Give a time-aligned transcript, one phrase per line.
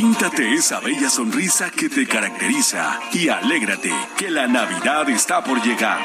[0.00, 5.98] Píntate esa bella sonrisa que te caracteriza y alégrate que la Navidad está por llegar.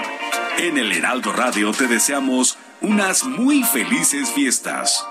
[0.57, 5.05] En el Heraldo Radio te deseamos unas muy felices fiestas.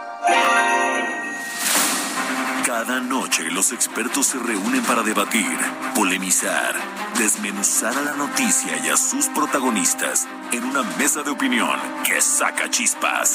[2.85, 5.57] Cada noche los expertos se reúnen para debatir,
[5.95, 6.75] polemizar,
[7.17, 12.69] desmenuzar a la noticia y a sus protagonistas en una mesa de opinión que saca
[12.71, 13.35] chispas.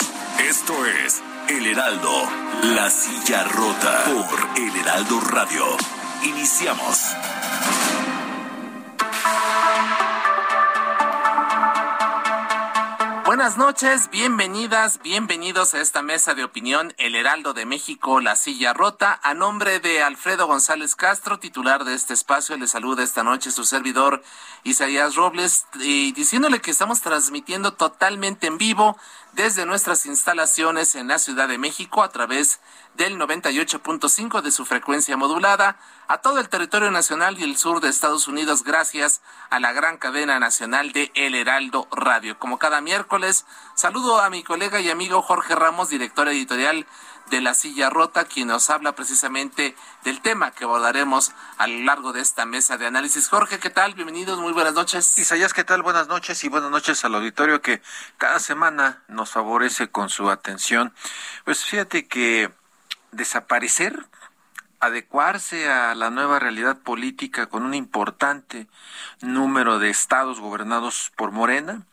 [0.49, 2.27] Esto es El Heraldo,
[2.75, 5.63] la silla rota por El Heraldo Radio.
[6.25, 6.99] Iniciamos.
[13.37, 18.73] Buenas noches, bienvenidas, bienvenidos a esta mesa de opinión El Heraldo de México, La Silla
[18.73, 19.19] Rota.
[19.21, 23.63] A nombre de Alfredo González Castro, titular de este espacio, le saluda esta noche su
[23.63, 24.23] servidor
[24.63, 28.97] Isaías Robles, y diciéndole que estamos transmitiendo totalmente en vivo
[29.37, 32.59] desde nuestras instalaciones en la Ciudad de México a través
[32.95, 37.87] del 98.5 de su frecuencia modulada a todo el territorio nacional y el sur de
[37.87, 39.21] Estados Unidos gracias
[39.51, 42.39] a la gran cadena nacional de El Heraldo Radio.
[42.39, 46.87] Como cada miércoles, saludo a mi colega y amigo Jorge Ramos, director editorial
[47.29, 52.13] de La Silla Rota, quien nos habla precisamente del tema que abordaremos a lo largo
[52.13, 53.27] de esta mesa de análisis.
[53.29, 53.93] Jorge, ¿qué tal?
[53.93, 55.17] Bienvenidos, muy buenas noches.
[55.17, 55.81] Isaías, ¿qué tal?
[55.81, 57.81] Buenas noches y buenas noches al auditorio que
[58.17, 60.93] cada semana nos favorece con su atención.
[61.45, 62.51] Pues fíjate que
[63.11, 64.05] desaparecer,
[64.79, 68.67] adecuarse a la nueva realidad política con un importante
[69.21, 71.83] número de estados gobernados por Morena,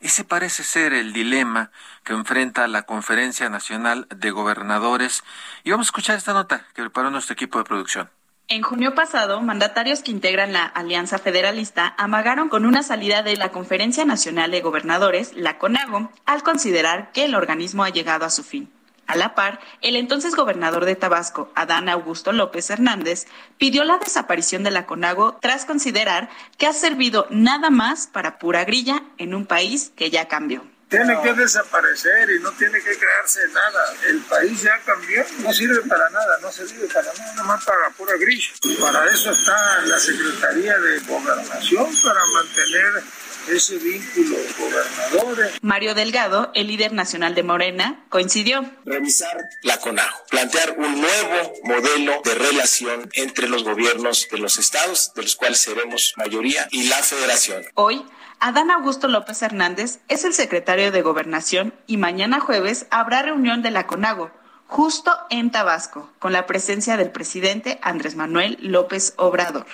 [0.00, 1.70] ese parece ser el dilema
[2.04, 5.22] que enfrenta la Conferencia Nacional de Gobernadores.
[5.62, 8.10] Y vamos a escuchar esta nota que preparó nuestro equipo de producción.
[8.48, 13.50] En junio pasado, mandatarios que integran la Alianza Federalista amagaron con una salida de la
[13.50, 18.42] Conferencia Nacional de Gobernadores, la CONAGO, al considerar que el organismo ha llegado a su
[18.42, 18.70] fin.
[19.12, 23.26] A la par, el entonces gobernador de Tabasco, Adán Augusto López Hernández,
[23.58, 28.64] pidió la desaparición de la CONAGO tras considerar que ha servido nada más para pura
[28.64, 30.64] grilla en un país que ya cambió.
[30.88, 33.84] Tiene que desaparecer y no tiene que crearse nada.
[34.08, 37.90] El país ya cambió, no sirve para nada, no sirve para nada, nada más para
[37.90, 38.52] pura grilla.
[38.80, 43.02] Para eso está la Secretaría de Gobernación, para mantener
[43.48, 45.58] ese vínculo gobernadores.
[45.62, 48.64] Mario Delgado, el líder nacional de Morena, coincidió.
[48.84, 55.12] Revisar la CONAGO, plantear un nuevo modelo de relación entre los gobiernos de los estados,
[55.14, 57.64] de los cuales seremos mayoría, y la federación.
[57.74, 58.04] Hoy,
[58.40, 63.70] Adán Augusto López Hernández es el secretario de Gobernación y mañana jueves habrá reunión de
[63.70, 64.32] la CONAGO
[64.72, 69.66] justo en Tabasco, con la presencia del presidente Andrés Manuel López Obrador.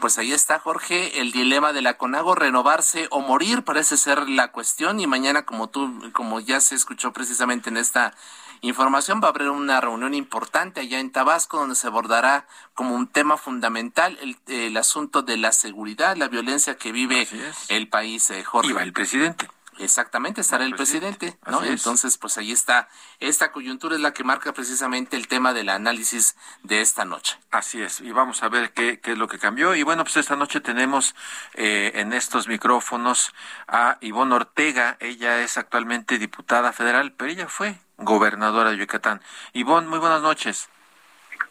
[0.00, 4.50] Pues ahí está, Jorge, el dilema de la CONAGO, renovarse o morir parece ser la
[4.50, 8.14] cuestión y mañana, como tú, como ya se escuchó precisamente en esta
[8.62, 13.08] información, va a haber una reunión importante allá en Tabasco donde se abordará como un
[13.08, 17.28] tema fundamental el, el asunto de la seguridad, la violencia que vive
[17.68, 18.70] el país, eh, Jorge.
[18.70, 19.48] Y va el presidente.
[19.80, 21.64] Exactamente, estará el presidente, ¿no?
[21.64, 22.88] Entonces, pues ahí está.
[23.18, 27.38] Esta coyuntura es la que marca precisamente el tema del análisis de esta noche.
[27.50, 29.74] Así es, y vamos a ver qué, qué es lo que cambió.
[29.74, 31.16] Y bueno, pues esta noche tenemos
[31.54, 33.34] eh, en estos micrófonos
[33.68, 34.98] a Ivonne Ortega.
[35.00, 39.22] Ella es actualmente diputada federal, pero ella fue gobernadora de Yucatán.
[39.54, 40.68] Ivonne, muy buenas noches.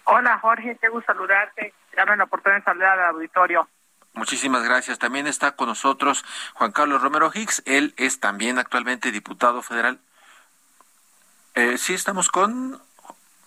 [0.04, 1.74] Hola, Jorge, qué gusto saludarte.
[1.96, 3.68] Dame la oportunidad de saludar al auditorio.
[4.14, 5.00] Muchísimas gracias.
[5.00, 6.26] También está con nosotros
[6.56, 7.62] Juan Carlos Romero Hicks.
[7.66, 10.00] Él es también actualmente diputado federal.
[11.56, 12.82] Eh, sí, estamos con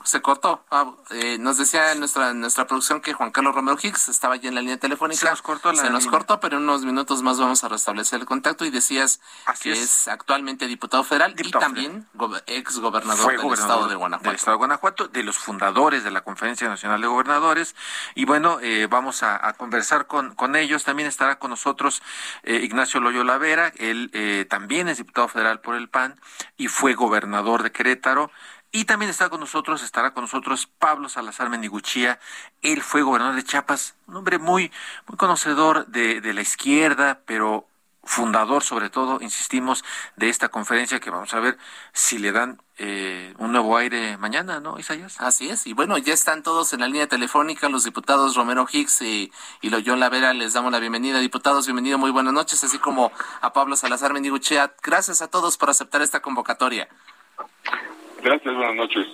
[0.04, 0.64] se cortó.
[0.70, 4.54] Ah, eh, nos decía nuestra nuestra producción que Juan Carlos Romero Hicks estaba ya en
[4.54, 5.20] la línea telefónica.
[5.20, 8.20] Se nos cortó la Se nos cortó, pero en unos minutos más vamos a restablecer
[8.20, 8.64] el contacto.
[8.64, 9.80] Y decías Así que es.
[9.80, 10.08] es.
[10.08, 12.08] actualmente diputado federal Diputado y también
[12.46, 14.28] ex gobernador fue del gobernador estado de Guanajuato.
[14.28, 17.74] del estado de Guanajuato, de los fundadores de la Conferencia Nacional de Gobernadores.
[18.14, 20.84] Y bueno, eh, vamos a, a conversar con, con ellos.
[20.84, 22.02] También estará con nosotros
[22.42, 23.72] eh, Ignacio Loyola Vera.
[23.76, 26.20] Él eh, también es diputado federal por el PAN
[26.56, 28.30] y fue gobernador de Querétaro.
[28.74, 32.18] Y también está con nosotros, estará con nosotros Pablo Salazar Meniguchía.
[32.62, 34.72] Él fue gobernador de Chiapas, un hombre muy,
[35.06, 37.66] muy conocedor de, de la izquierda, pero
[38.04, 39.84] fundador, sobre todo, insistimos,
[40.16, 41.58] de esta conferencia que vamos a ver
[41.92, 45.20] si le dan eh, un nuevo aire mañana, ¿no, Isaías?
[45.20, 49.02] Así es, y bueno, ya están todos en la línea telefónica, los diputados Romero Hicks
[49.02, 51.20] y, y Loyola Vera, les damos la bienvenida.
[51.20, 54.74] Diputados, bienvenido, muy buenas noches, así como a Pablo Salazar Mendiguchea.
[54.82, 56.88] Gracias a todos por aceptar esta convocatoria.
[58.22, 59.06] Gracias, buenas noches.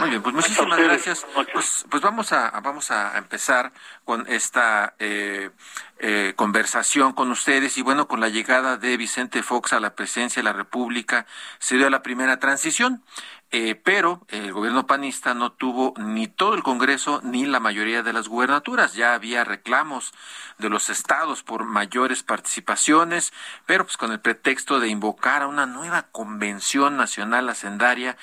[0.00, 1.26] Muy bien, pues muchísimas gracias.
[1.52, 3.72] Pues, pues vamos a vamos a empezar
[4.04, 5.50] con esta eh,
[5.98, 10.40] eh, conversación con ustedes y bueno, con la llegada de Vicente Fox a la presidencia
[10.40, 11.26] de la República
[11.58, 13.02] se dio la primera transición.
[13.50, 18.12] Eh, pero el gobierno panista no tuvo ni todo el Congreso ni la mayoría de
[18.12, 18.92] las gubernaturas.
[18.94, 20.12] Ya había reclamos
[20.58, 23.32] de los estados por mayores participaciones,
[23.64, 28.16] pero pues con el pretexto de invocar a una nueva convención nacional hacendaria,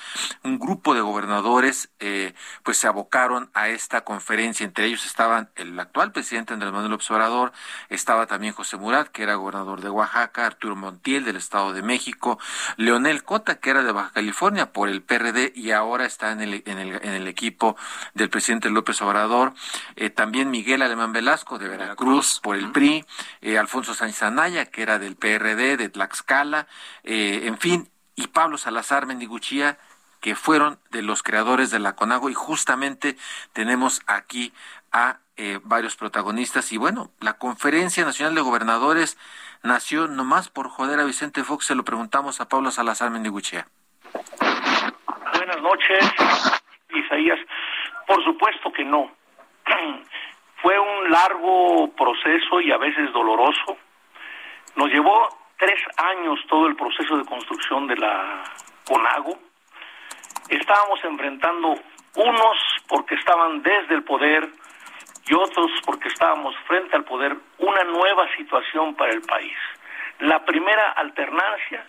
[0.44, 4.64] un grupo de gobernadores eh, pues se abocaron a esta conferencia.
[4.64, 7.52] Entre ellos estaban el actual presidente Andrés Manuel Observador,
[7.88, 12.38] estaba también José Murat, que era gobernador de Oaxaca, Arturo Montiel del Estado de México,
[12.76, 16.62] Leonel Cota, que era de Baja California por el PRD y ahora está en el,
[16.66, 17.76] en el, en el equipo
[18.14, 19.54] del presidente López Obrador.
[19.96, 23.04] Eh, también Miguel Alemán Velasco de Veracruz por el PRI,
[23.40, 26.66] eh, Alfonso Sánchez Anaya, que era del PRD, de Tlaxcala,
[27.04, 29.78] eh, en fin, y Pablo Salazar Mendiguchía,
[30.20, 33.16] que fueron de los creadores de la CONAGO y justamente
[33.52, 34.52] tenemos aquí
[34.92, 35.18] a
[35.64, 36.72] varios protagonistas.
[36.72, 39.18] Y bueno, la Conferencia Nacional de Gobernadores
[39.62, 43.66] nació nomás por joder a Vicente Fox, se lo preguntamos a Pablo Salazar Mendiguchía
[45.46, 45.98] buenas noches,
[46.90, 47.38] Isaías.
[48.06, 49.10] Por supuesto que no.
[50.62, 53.76] Fue un largo proceso y a veces doloroso.
[54.74, 58.42] Nos llevó tres años todo el proceso de construcción de la
[58.88, 59.38] CONAGO.
[60.48, 61.74] Estábamos enfrentando
[62.16, 62.56] unos
[62.88, 64.48] porque estaban desde el poder
[65.28, 69.56] y otros porque estábamos frente al poder una nueva situación para el país.
[70.18, 71.86] La primera alternancia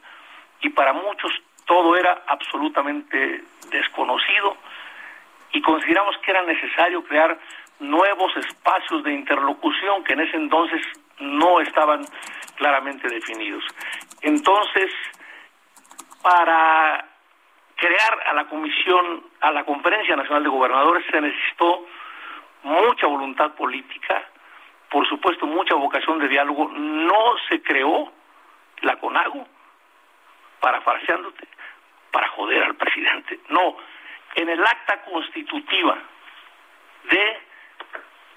[0.61, 1.31] y para muchos
[1.67, 4.57] todo era absolutamente desconocido
[5.51, 7.37] y consideramos que era necesario crear
[7.79, 10.81] nuevos espacios de interlocución que en ese entonces
[11.19, 12.03] no estaban
[12.55, 13.63] claramente definidos.
[14.21, 14.91] Entonces,
[16.23, 17.05] para
[17.75, 21.85] crear a la comisión, a la Conferencia Nacional de Gobernadores se necesitó
[22.63, 24.23] mucha voluntad política,
[24.89, 28.11] por supuesto mucha vocación de diálogo, no se creó
[28.81, 29.47] la CONAGO,
[30.59, 31.47] parafraseándote,
[32.11, 33.39] para joder al presidente.
[33.49, 33.77] No,
[34.35, 35.97] en el acta constitutiva
[37.09, 37.37] de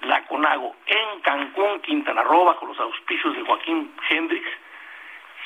[0.01, 4.47] la CONAGO en Cancún, Quintana Roo, bajo los auspicios de Joaquín Hendrix,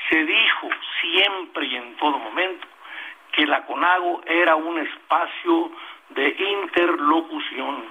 [0.10, 0.70] se dijo
[1.02, 2.68] siempre y en todo momento
[3.32, 5.72] que la CONAGO era un espacio
[6.10, 7.86] de interlocución,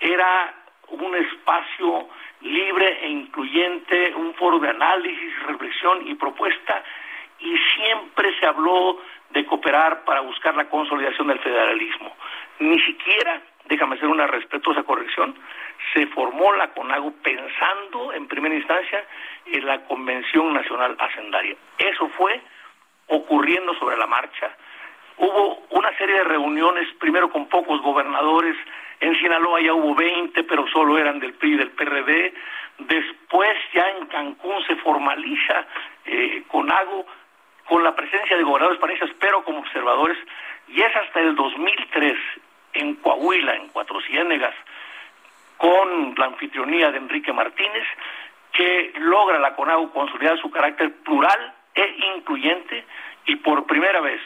[0.00, 0.54] era
[0.88, 2.08] un espacio
[2.40, 6.82] libre e incluyente, un foro de análisis, reflexión y propuesta,
[7.40, 8.98] y siempre se habló
[9.30, 12.14] de cooperar para buscar la consolidación del federalismo.
[12.58, 15.34] Ni siquiera, déjame hacer una respetuosa corrección,
[15.94, 19.04] se formó la CONAGO pensando en primera instancia
[19.46, 21.56] en la Convención Nacional Hacendaria.
[21.78, 22.40] Eso fue
[23.06, 24.56] ocurriendo sobre la marcha.
[25.16, 28.56] Hubo una serie de reuniones, primero con pocos gobernadores,
[29.00, 32.34] en Sinaloa ya hubo 20, pero solo eran del PRI y del PRD.
[32.78, 35.66] Después ya en Cancún se formaliza
[36.04, 37.06] eh, CONAGO
[37.70, 40.18] con la presencia de gobernadores panistas, pero como observadores,
[40.66, 42.18] y es hasta el 2003
[42.72, 44.56] en Coahuila, en Cuatro Ciénegas,
[45.56, 47.84] con la anfitrionía de Enrique Martínez,
[48.52, 52.84] que logra la CONAGO consolidar su carácter plural e incluyente
[53.26, 54.20] y por primera vez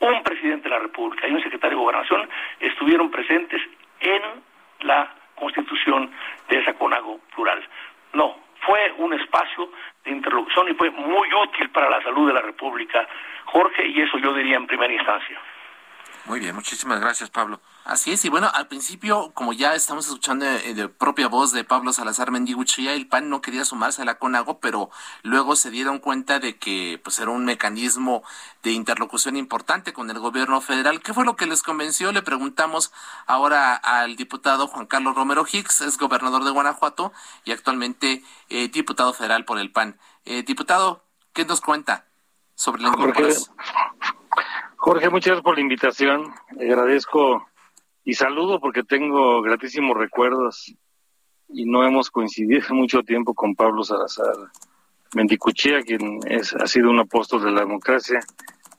[0.00, 2.28] un presidente de la República y un secretario de Gobernación
[2.60, 3.62] estuvieron presentes
[4.00, 4.20] en
[4.80, 6.10] la constitución
[6.50, 7.66] de esa CONAGO plural.
[8.12, 9.70] No, fue un espacio
[10.04, 13.06] de interlocución y fue muy útil para la salud de la República,
[13.44, 15.40] Jorge, y eso yo diría en primera instancia.
[16.26, 17.60] Muy bien, muchísimas gracias, Pablo.
[17.84, 21.62] Así es, y bueno, al principio, como ya estamos escuchando eh, de, propia voz de
[21.62, 24.90] Pablo Salazar Mendiguchía, el PAN no quería sumarse a la CONAGO, pero
[25.22, 28.24] luego se dieron cuenta de que pues era un mecanismo
[28.64, 31.00] de interlocución importante con el gobierno federal.
[31.00, 32.10] ¿Qué fue lo que les convenció?
[32.10, 32.92] Le preguntamos
[33.28, 37.12] ahora al diputado Juan Carlos Romero Hicks, es gobernador de Guanajuato
[37.44, 39.96] y actualmente eh, diputado federal por el PAN.
[40.24, 42.04] Eh, diputado, ¿qué nos cuenta
[42.56, 43.54] sobre la incorporación?
[44.76, 46.32] Jorge, muchas gracias por la invitación.
[46.60, 47.46] agradezco
[48.04, 50.74] y saludo porque tengo gratísimos recuerdos
[51.48, 54.36] y no hemos coincidido mucho tiempo con Pablo Salazar
[55.14, 58.20] Mendicuchía, quien es, ha sido un apóstol de la democracia,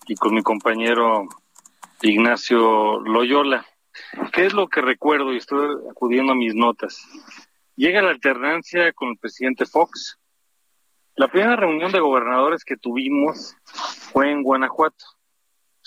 [0.08, 1.28] y con mi compañero
[2.02, 3.66] Ignacio Loyola.
[4.32, 5.34] ¿Qué es lo que recuerdo?
[5.34, 7.04] Y estoy acudiendo a mis notas.
[7.76, 10.20] Llega la alternancia con el presidente Fox,
[11.16, 13.56] La primera reunión de gobernadores que tuvimos
[14.12, 15.04] fue en Guanajuato,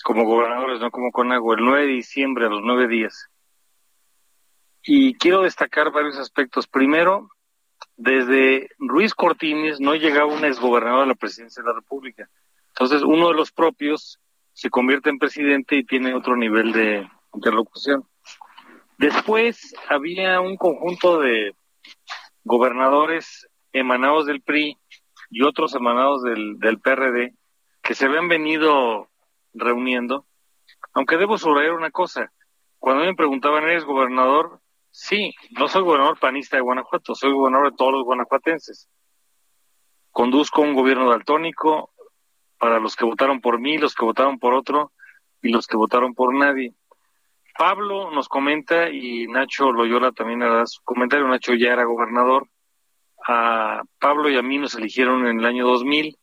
[0.01, 3.27] como gobernadores, no como Conago, el 9 de diciembre a los nueve días.
[4.83, 6.67] Y quiero destacar varios aspectos.
[6.67, 7.29] Primero,
[7.97, 12.29] desde Ruiz Cortines no llegaba un exgobernador a la presidencia de la República.
[12.69, 14.19] Entonces, uno de los propios
[14.53, 18.03] se convierte en presidente y tiene otro nivel de interlocución.
[18.97, 21.55] Después había un conjunto de
[22.43, 24.77] gobernadores emanados del PRI
[25.29, 27.33] y otros emanados del, del PRD
[27.81, 29.10] que se habían venido
[29.53, 30.25] reuniendo,
[30.93, 32.31] aunque debo subrayar una cosa,
[32.79, 34.59] cuando me preguntaban, ¿eres gobernador?
[34.89, 38.89] Sí, no soy gobernador panista de Guanajuato, soy gobernador de todos los guanajuatenses.
[40.11, 41.91] Conduzco un gobierno daltónico
[42.57, 44.91] para los que votaron por mí, los que votaron por otro
[45.41, 46.73] y los que votaron por nadie.
[47.57, 51.27] Pablo nos comenta y Nacho Loyola también hará su comentario.
[51.27, 52.47] Nacho ya era gobernador.
[53.27, 56.17] A Pablo y a mí nos eligieron en el año 2000.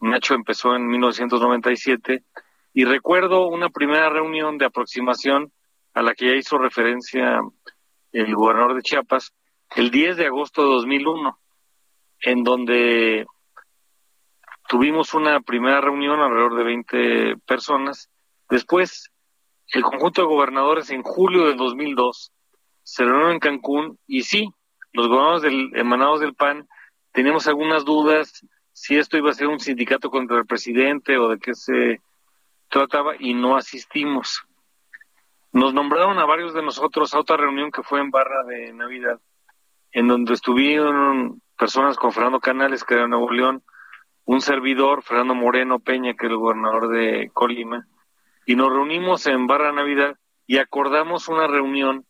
[0.00, 2.22] Nacho empezó en 1997
[2.74, 5.52] y recuerdo una primera reunión de aproximación
[5.94, 7.40] a la que ya hizo referencia
[8.12, 9.34] el gobernador de Chiapas
[9.74, 11.38] el 10 de agosto de 2001,
[12.20, 13.26] en donde
[14.68, 18.10] tuvimos una primera reunión alrededor de 20 personas.
[18.48, 19.10] Después,
[19.72, 22.32] el conjunto de gobernadores en julio del 2002
[22.82, 24.48] se reunió en Cancún y sí,
[24.92, 26.68] los gobernadores del, emanados del PAN
[27.12, 28.46] teníamos algunas dudas
[28.76, 32.02] si esto iba a ser un sindicato contra el presidente o de qué se
[32.68, 34.44] trataba y no asistimos.
[35.50, 39.18] Nos nombraron a varios de nosotros a otra reunión que fue en Barra de Navidad,
[39.92, 43.62] en donde estuvieron personas con Fernando Canales, que era de Nuevo León,
[44.26, 47.86] un servidor, Fernando Moreno Peña, que es el gobernador de Colima,
[48.44, 52.04] y nos reunimos en Barra Navidad y acordamos una reunión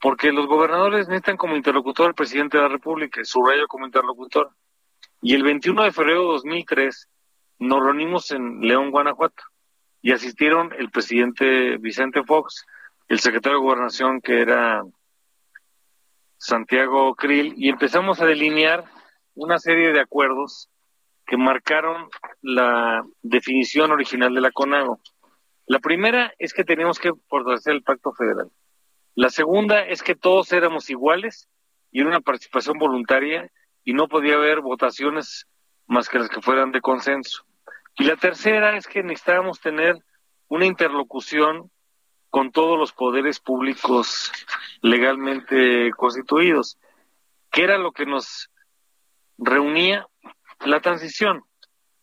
[0.00, 4.52] porque los gobernadores necesitan como interlocutor al presidente de la República, subrayo como interlocutor.
[5.24, 7.08] Y el 21 de febrero de 2003
[7.60, 9.44] nos reunimos en León, Guanajuato,
[10.02, 12.66] y asistieron el presidente Vicente Fox,
[13.06, 14.82] el secretario de Gobernación que era
[16.38, 18.84] Santiago Krill, y empezamos a delinear
[19.34, 20.68] una serie de acuerdos
[21.24, 22.08] que marcaron
[22.40, 24.98] la definición original de la CONAGO.
[25.66, 28.50] La primera es que teníamos que fortalecer el pacto federal.
[29.14, 31.48] La segunda es que todos éramos iguales
[31.92, 33.48] y era una participación voluntaria
[33.84, 35.46] y no podía haber votaciones
[35.86, 37.44] más que las que fueran de consenso.
[37.96, 39.96] Y la tercera es que necesitábamos tener
[40.48, 41.70] una interlocución
[42.30, 44.32] con todos los poderes públicos
[44.80, 46.78] legalmente constituidos,
[47.50, 48.50] que era lo que nos
[49.36, 50.06] reunía
[50.64, 51.42] la transición.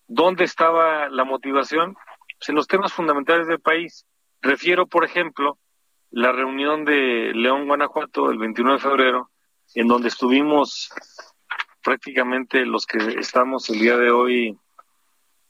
[0.07, 1.95] ¿Dónde estaba la motivación?
[2.47, 4.05] en los temas fundamentales del país.
[4.41, 5.59] Refiero, por ejemplo,
[6.11, 9.29] la reunión de León, Guanajuato, el 21 de febrero,
[9.75, 10.89] en donde estuvimos
[11.83, 14.57] prácticamente los que estamos el día de hoy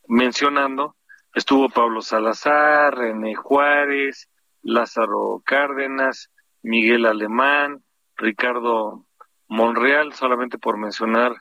[0.08, 0.96] mencionando.
[1.34, 4.30] Estuvo Pablo Salazar, René Juárez,
[4.62, 6.32] Lázaro Cárdenas,
[6.62, 7.84] Miguel Alemán,
[8.18, 9.06] Ricardo
[9.48, 11.36] Monreal, solamente por mencionar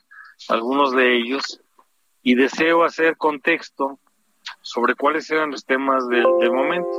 [0.47, 1.61] algunos de ellos.
[2.21, 3.99] Y deseo hacer contexto
[4.61, 6.89] sobre cuáles eran los temas del, momento.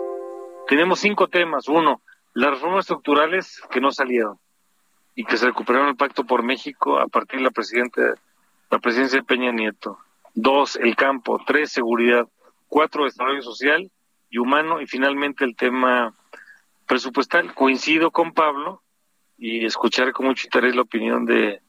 [0.66, 1.68] Tenemos cinco temas.
[1.68, 2.02] Uno,
[2.34, 4.38] las reformas estructurales que no salieron
[5.14, 8.14] y que se recuperaron el Pacto por México a partir de la, presidenta,
[8.70, 9.98] la presidencia de Peña Nieto.
[10.34, 11.40] Dos, el campo.
[11.46, 12.28] Tres, seguridad.
[12.68, 13.90] Cuatro, desarrollo social
[14.30, 14.80] y humano.
[14.80, 16.14] Y finalmente el tema
[16.86, 17.54] presupuestal.
[17.54, 18.82] Coincido con Pablo
[19.36, 21.60] y escuchar con mucho interés la opinión de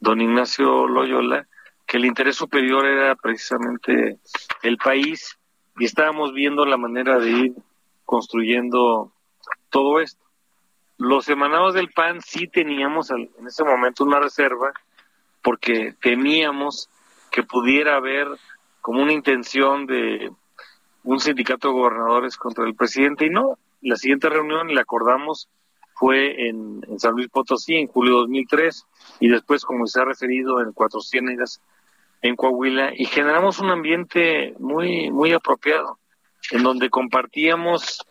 [0.00, 1.46] don Ignacio Loyola
[1.88, 4.18] que el interés superior era precisamente
[4.62, 5.38] el país
[5.78, 7.52] y estábamos viendo la manera de ir
[8.04, 9.10] construyendo
[9.70, 10.22] todo esto.
[10.98, 14.72] Los emanados del PAN sí teníamos en ese momento una reserva
[15.42, 16.90] porque temíamos
[17.30, 18.26] que pudiera haber
[18.80, 20.30] como una intención de
[21.04, 23.58] un sindicato de gobernadores contra el presidente y no.
[23.80, 25.48] La siguiente reunión, le acordamos,
[25.94, 28.86] fue en, San Luis Potosí en julio de 2003
[29.20, 31.60] y después, como se ha referido, en Cuatro Ciénegas
[32.20, 35.98] en Coahuila y generamos un ambiente muy, muy apropiado,
[36.50, 38.04] en donde compartíamos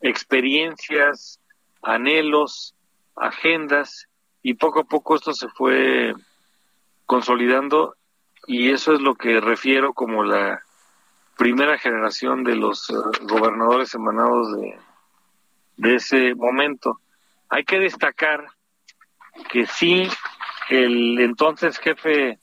[0.00, 1.40] experiencias,
[1.82, 2.74] anhelos,
[3.16, 4.08] agendas,
[4.42, 6.14] y poco a poco esto se fue
[7.06, 7.96] consolidando
[8.46, 10.62] y eso es lo que refiero como la
[11.36, 14.78] primera generación de los eh, gobernadores emanados de,
[15.76, 17.00] de ese momento.
[17.48, 18.46] Hay que destacar
[19.50, 20.08] que sí,
[20.68, 22.38] el entonces jefe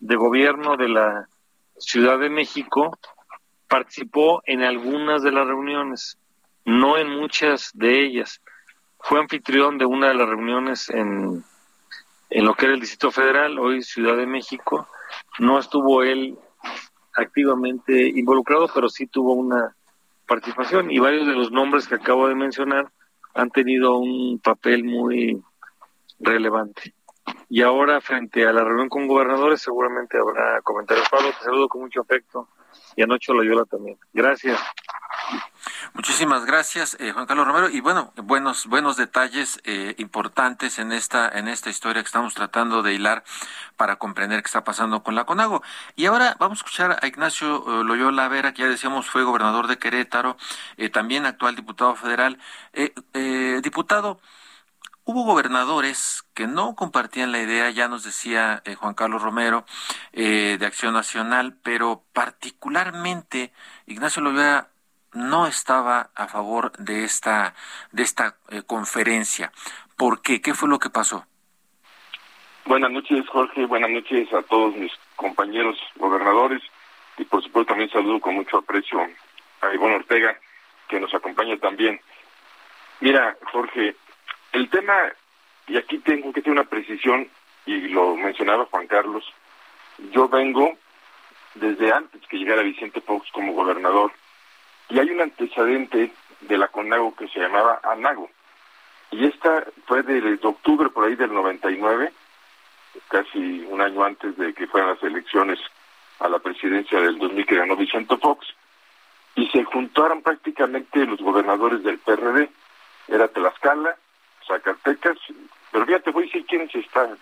[0.00, 1.28] de gobierno de la
[1.78, 2.98] Ciudad de México
[3.68, 6.18] participó en algunas de las reuniones,
[6.64, 8.40] no en muchas de ellas.
[9.02, 11.44] Fue anfitrión de una de las reuniones en,
[12.30, 14.88] en lo que era el Distrito Federal, hoy Ciudad de México.
[15.38, 16.38] No estuvo él
[17.14, 19.74] activamente involucrado, pero sí tuvo una
[20.26, 22.90] participación y varios de los nombres que acabo de mencionar
[23.34, 25.42] han tenido un papel muy
[26.20, 26.94] relevante.
[27.48, 31.08] Y ahora, frente a la reunión con gobernadores, seguramente habrá comentarios.
[31.10, 32.48] Pablo, te saludo con mucho afecto
[32.96, 33.98] y anoche lo Loyola también.
[34.12, 34.58] Gracias.
[35.94, 37.68] Muchísimas gracias, eh, Juan Carlos Romero.
[37.68, 42.82] Y bueno, buenos, buenos detalles eh, importantes en esta, en esta historia que estamos tratando
[42.82, 43.24] de hilar
[43.76, 45.62] para comprender qué está pasando con la CONAGO.
[45.94, 49.66] Y ahora vamos a escuchar a Ignacio eh, Loyola Vera, que ya decíamos fue gobernador
[49.66, 50.38] de Querétaro,
[50.92, 52.38] también actual diputado federal.
[53.62, 54.18] diputado,
[55.04, 59.66] Hubo gobernadores que no compartían la idea, ya nos decía Juan Carlos Romero,
[60.12, 63.52] de Acción Nacional, pero particularmente
[63.86, 64.71] Ignacio Loyola
[65.12, 67.54] no estaba a favor de esta,
[67.90, 69.52] de esta eh, conferencia.
[69.96, 70.40] ¿Por qué?
[70.40, 71.26] ¿Qué fue lo que pasó?
[72.64, 73.66] Buenas noches, Jorge.
[73.66, 76.62] Buenas noches a todos mis compañeros gobernadores.
[77.18, 79.00] Y por supuesto también saludo con mucho aprecio
[79.60, 80.38] a Ivonne Ortega,
[80.88, 82.00] que nos acompaña también.
[83.00, 83.96] Mira, Jorge,
[84.52, 84.94] el tema,
[85.66, 87.28] y aquí tengo que tener una precisión,
[87.66, 89.24] y lo mencionaba Juan Carlos,
[90.12, 90.76] yo vengo
[91.54, 94.12] desde antes que llegara Vicente Fox como gobernador
[94.92, 98.28] y hay un antecedente de la CONAGO que se llamaba ANAGO.
[99.10, 102.12] Y esta fue de, octubre por ahí del 99,
[103.08, 105.58] casi un año antes de que fueran las elecciones
[106.18, 108.46] a la presidencia del 2000 que ganó Vicente Fox.
[109.34, 112.50] Y se juntaron prácticamente los gobernadores del PRD.
[113.08, 113.96] Era Tlaxcala,
[114.46, 115.16] Zacatecas,
[115.70, 117.16] pero fíjate, voy a decir quiénes estaban.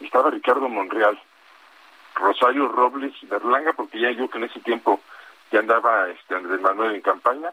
[0.00, 1.18] Estaba Ricardo Monreal,
[2.14, 5.00] Rosario Robles Berlanga, porque ya yo que en ese tiempo
[5.50, 7.50] que andaba este, Andrés Manuel en campaña,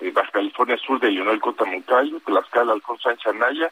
[0.00, 3.70] eh, Baja California Sur de Leonel Cota Moncayo, Tlaxcala Alfonso Sánchez Anaya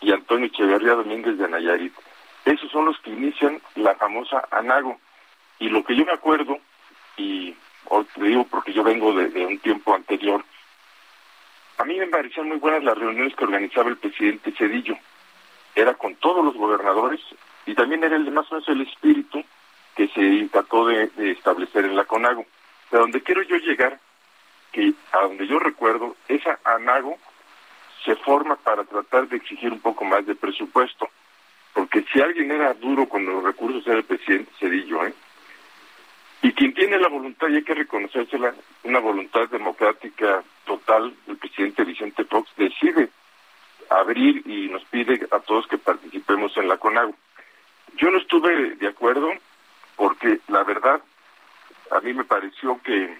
[0.00, 1.94] y Antonio Echeverría Domínguez de Nayarit.
[2.44, 4.98] Esos son los que inician la famosa ANAGO.
[5.58, 6.58] Y lo que yo me acuerdo,
[7.16, 7.56] y
[7.86, 10.44] hoy te digo porque yo vengo de, un tiempo anterior,
[11.78, 14.96] a mí me parecían muy buenas las reuniones que organizaba el presidente Cedillo.
[15.74, 17.20] Era con todos los gobernadores
[17.66, 19.42] y también era el más o menos el espíritu
[19.94, 22.44] que se trató de, establecer en la CONAGO.
[22.90, 23.98] De donde quiero yo llegar,
[24.72, 27.16] que a donde yo recuerdo, esa ANAGO
[28.04, 31.08] se forma para tratar de exigir un poco más de presupuesto.
[31.72, 35.14] Porque si alguien era duro con los recursos era el presidente Cedillo, ¿eh?
[36.42, 41.84] Y quien tiene la voluntad, y hay que reconocérsela, una voluntad democrática total, el presidente
[41.84, 43.08] Vicente Fox decide
[43.88, 47.14] abrir y nos pide a todos que participemos en la CONAGO.
[47.96, 49.32] Yo no estuve de acuerdo
[49.96, 51.00] porque la verdad
[51.90, 53.16] a mí me pareció que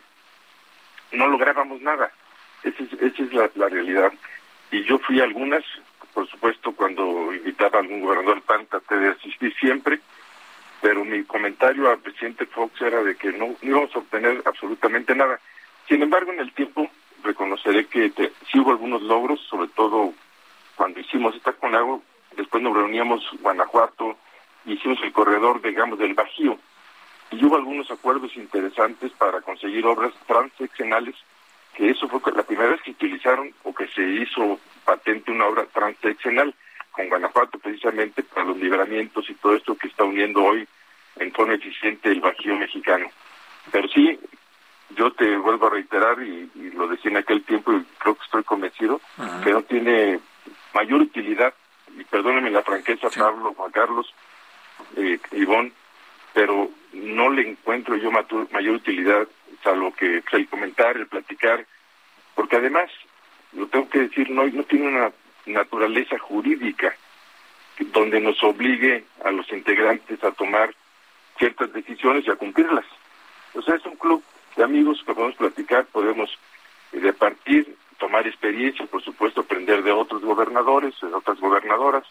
[1.12, 2.10] no lográbamos nada.
[2.62, 4.12] Esa es, la, realidad.
[4.70, 5.62] Y yo fui a algunas,
[6.12, 10.00] por supuesto, cuando invitaba a algún gobernador PAN, traté de asistir siempre,
[10.80, 15.38] pero mi comentario al presidente Fox era de que no, íbamos a obtener absolutamente nada.
[15.88, 16.90] Sin embargo, en el tiempo
[17.22, 18.10] reconoceré que
[18.50, 20.14] sí hubo algunos logros, sobre todo
[20.76, 22.02] cuando hicimos esta CONAGO,
[22.36, 24.16] después nos reuníamos Guanajuato,
[24.66, 26.58] hicimos el corredor, digamos, del Bajío,
[27.30, 31.14] y hubo algunos acuerdos interesantes para conseguir obras transeccionales,
[31.74, 35.64] que eso fue la primera vez que utilizaron o que se hizo patente una obra
[35.66, 36.54] transeccional
[36.92, 40.66] con Guanajuato precisamente para los libramientos y todo esto que está uniendo hoy
[41.16, 43.10] en forma eficiente el Bajío mexicano.
[43.72, 44.18] Pero sí,
[44.90, 48.44] yo te vuelvo a reiterar y, lo decía en aquel tiempo y creo que estoy
[48.44, 49.00] convencido
[49.42, 50.20] que no tiene
[50.74, 51.54] mayor utilidad,
[51.96, 54.12] y perdónenme la franqueza Pablo, Juan Carlos,
[54.96, 55.72] eh, Ivonne,
[56.32, 59.26] pero no le encuentro yo mayor utilidad,
[59.62, 61.64] salvo que el comentar, el platicar,
[62.34, 62.90] porque además,
[63.52, 65.12] lo tengo que decir, no, no tiene una
[65.46, 66.94] naturaleza jurídica
[67.78, 70.74] donde nos obligue a los integrantes a tomar
[71.38, 72.84] ciertas decisiones y a cumplirlas.
[73.54, 74.22] O sea, es un club
[74.56, 76.30] de amigos que podemos platicar, podemos
[76.92, 82.04] eh, departir, tomar experiencia, por supuesto, aprender de otros gobernadores, de otras gobernadoras,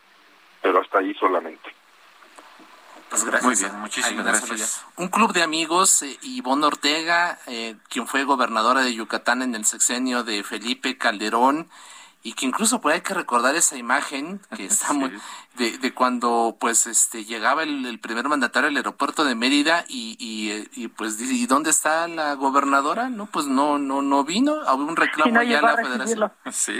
[0.61, 1.69] pero hasta ahí solamente.
[3.13, 3.43] Pues gracias.
[3.43, 4.81] Muy bien, muchísimas gracias.
[4.95, 9.65] Un club de amigos, eh, Ivonne Ortega, eh, quien fue gobernadora de Yucatán en el
[9.65, 11.69] sexenio de Felipe Calderón,
[12.23, 15.11] y que incluso pues hay que recordar esa imagen que está muy,
[15.57, 20.67] de, cuando pues este llegaba el, primer mandatario al aeropuerto de Mérida y, y, eh,
[20.73, 24.95] y pues y dónde está la gobernadora no pues no no no vino había un
[24.95, 26.79] reclamo ya en la federación sí.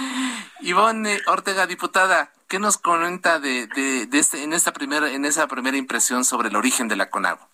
[0.60, 5.76] Ivonne Ortega diputada ¿Qué nos comenta de, de, este, en, esta primera, en esa primera
[5.76, 7.48] impresión sobre el origen de la CONAGO?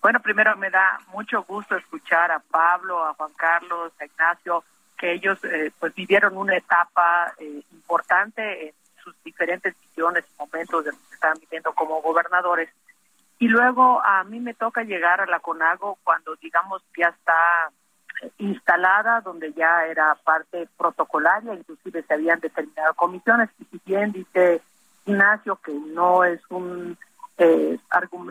[0.00, 4.64] Bueno, primero me da mucho gusto escuchar a Pablo, a Juan Carlos, a Ignacio,
[4.96, 8.74] que ellos eh, pues vivieron una etapa eh, importante en
[9.04, 12.70] sus diferentes visiones y momentos de lo que estaban viviendo como gobernadores.
[13.38, 17.70] Y luego a mí me toca llegar a la CONAGO cuando, digamos, ya está
[18.38, 23.48] instalada, donde ya era parte protocolaria, inclusive se habían determinado comisiones.
[23.58, 24.60] Y si bien dice
[25.06, 26.96] Ignacio que no es un
[27.38, 27.78] eh,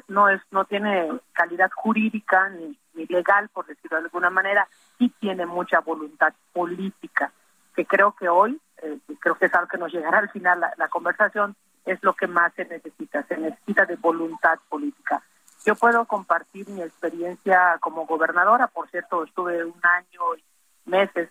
[0.08, 5.46] no es no tiene calidad jurídica ni, legal por decirlo de alguna manera sí tiene
[5.46, 7.32] mucha voluntad política
[7.74, 10.88] que creo que hoy eh, creo que es algo que nos llegará al final la,
[10.90, 15.24] conversación es lo que más se necesita se necesita de voluntad política
[15.66, 21.30] yo puedo compartir mi experiencia como gobernadora por cierto estuve un año y meses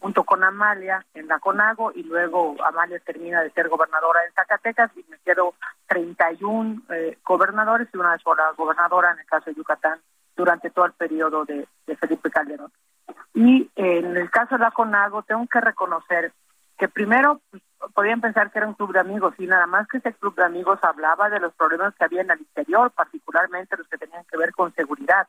[0.00, 4.90] junto con Amalia en la CONAGO y luego Amalia termina de ser gobernadora en Zacatecas
[4.96, 5.54] y me quedo
[5.88, 10.00] 31 eh, gobernadores y una sola gobernadora en el caso de Yucatán
[10.36, 11.66] durante todo el periodo de,
[11.98, 12.70] Felipe Calderón.
[13.34, 16.32] Y en el caso de la CONAGO tengo que reconocer
[16.78, 17.62] que primero pues,
[17.94, 20.44] podían pensar que era un club de amigos y nada más que ese club de
[20.44, 24.36] amigos hablaba de los problemas que había en el interior, particularmente los que tenían que
[24.36, 25.28] ver con seguridad.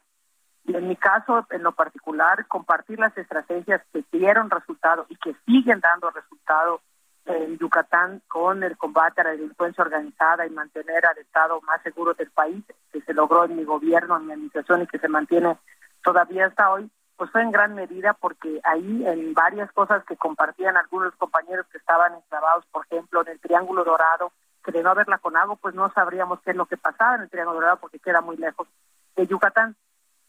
[0.66, 5.36] Y en mi caso, en lo particular, compartir las estrategias que dieron resultado y que
[5.46, 6.82] siguen dando resultado
[7.26, 12.14] en Yucatán con el combate a la delincuencia organizada y mantener al Estado más seguro
[12.14, 15.58] del país, que se logró en mi gobierno, en mi administración y que se mantiene
[16.04, 20.78] todavía hasta hoy, pues fue en gran medida porque ahí en varias cosas que compartían
[20.78, 24.32] algunos compañeros que estaban enclavados, por ejemplo, en el Triángulo Dorado,
[24.64, 27.22] que de no haberla con algo, pues no sabríamos qué es lo que pasaba en
[27.24, 28.68] el Triángulo Dorado porque queda muy lejos
[29.16, 29.76] de Yucatán.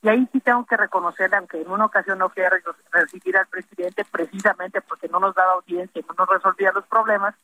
[0.01, 2.51] Y ahí sí tengo que reconocer, aunque en una ocasión no fui a
[2.93, 7.35] recibir al presidente precisamente porque no nos daba audiencia y no nos resolvía los problemas,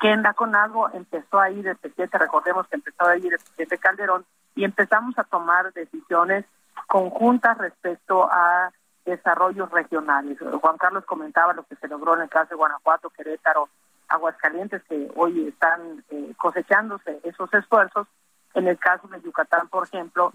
[0.00, 3.38] que en la CONAGO empezó a ir el presidente, recordemos que empezó a ir el
[3.38, 6.44] presidente Calderón, y empezamos a tomar decisiones
[6.86, 8.72] conjuntas respecto a
[9.08, 10.38] desarrollos regionales.
[10.60, 13.68] Juan Carlos comentaba lo que se logró en el caso de Guanajuato, Querétaro,
[14.08, 18.06] Aguascalientes, que hoy están eh, cosechándose esos esfuerzos.
[18.54, 20.32] En el caso de Yucatán, por ejemplo,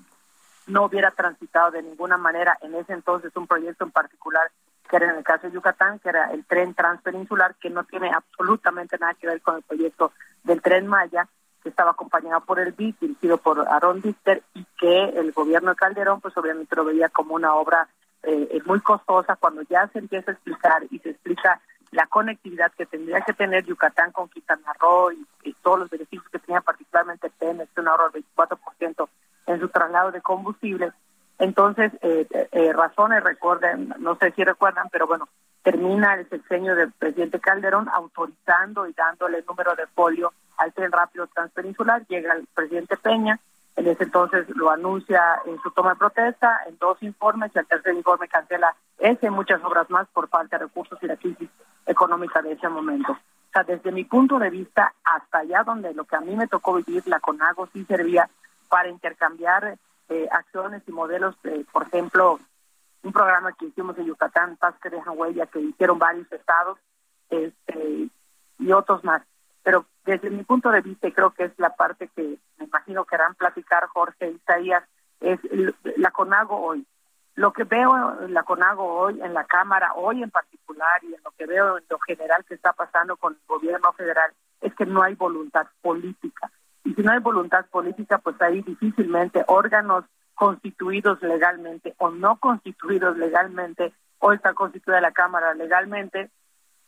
[0.67, 4.49] no hubiera transitado de ninguna manera en ese entonces un proyecto en particular
[4.89, 8.11] que era en el caso de Yucatán, que era el tren transpeninsular, que no tiene
[8.11, 10.11] absolutamente nada que ver con el proyecto
[10.43, 11.27] del tren Maya,
[11.63, 15.77] que estaba acompañado por el BIC, dirigido por Aaron Dichter, y que el gobierno de
[15.77, 17.87] Calderón, pues obviamente lo veía como una obra
[18.23, 19.35] eh, muy costosa.
[19.35, 21.61] Cuando ya se empieza a explicar y se explica
[21.93, 26.39] la conectividad que tendría que tener Yucatán con Quintana Roo y, todos los beneficios que
[26.39, 29.07] tenía particularmente Pemex, un ahorro del 24%
[29.47, 30.91] en su traslado de combustible.
[31.39, 35.29] Entonces, eh, eh, razones, recuerden, no sé si recuerdan, pero bueno,
[35.61, 40.91] termina el sexenio del presidente Calderón autorizando y dándole el número de folio al tren
[40.91, 42.05] rápido transpeninsular.
[42.07, 43.39] Llega el presidente Peña,
[43.75, 47.65] en ese entonces lo anuncia en su toma de protesta, en dos informes, y el
[47.65, 51.49] tercer informe cancela ese y muchas obras más por falta de recursos y la crisis
[51.85, 53.13] económica de ese momento.
[53.13, 56.47] O sea, desde mi punto de vista, hasta allá donde lo que a mí me
[56.47, 58.29] tocó vivir, la CONAGO sí servía
[58.69, 59.77] para intercambiar
[60.09, 61.35] eh, acciones y modelos,
[61.71, 62.39] por ejemplo,
[63.03, 66.79] un programa que hicimos en Yucatán, Paz que dejan huella, que hicieron varios estados
[67.29, 68.09] este,
[68.59, 69.21] y otros más.
[69.63, 73.15] Pero desde mi punto de vista, creo que es la parte que me imagino que
[73.15, 74.83] harán platicar Jorge y Isaías,
[75.21, 75.39] es
[75.97, 76.85] la CONAGO hoy.
[77.35, 81.23] Lo que veo en la CONAGO hoy, en la Cámara, hoy en particular, y en
[81.23, 84.85] lo que veo en lo general que está pasando con el gobierno federal, es que
[84.85, 86.51] no hay voluntad política.
[86.83, 93.17] Y si no hay voluntad política, pues ahí difícilmente órganos constituidos legalmente o no constituidos
[93.17, 96.29] legalmente, o está constituida la Cámara legalmente,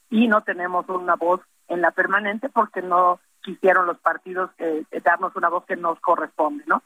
[0.10, 5.36] y no tenemos una voz en la permanente porque no quisieron los partidos eh, darnos
[5.36, 6.82] una voz que nos corresponde, ¿no?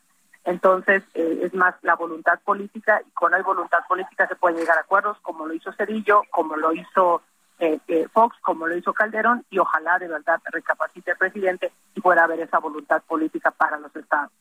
[0.46, 4.78] Entonces, eh, es más la voluntad política y con hay voluntad política se puede llegar
[4.78, 7.22] a acuerdos como lo hizo Cedillo, como lo hizo
[7.60, 12.02] eh, eh, Fox, como lo hizo Calderón, y ojalá de verdad recapacite el presidente y
[12.02, 14.32] pueda haber esa voluntad política para los estados.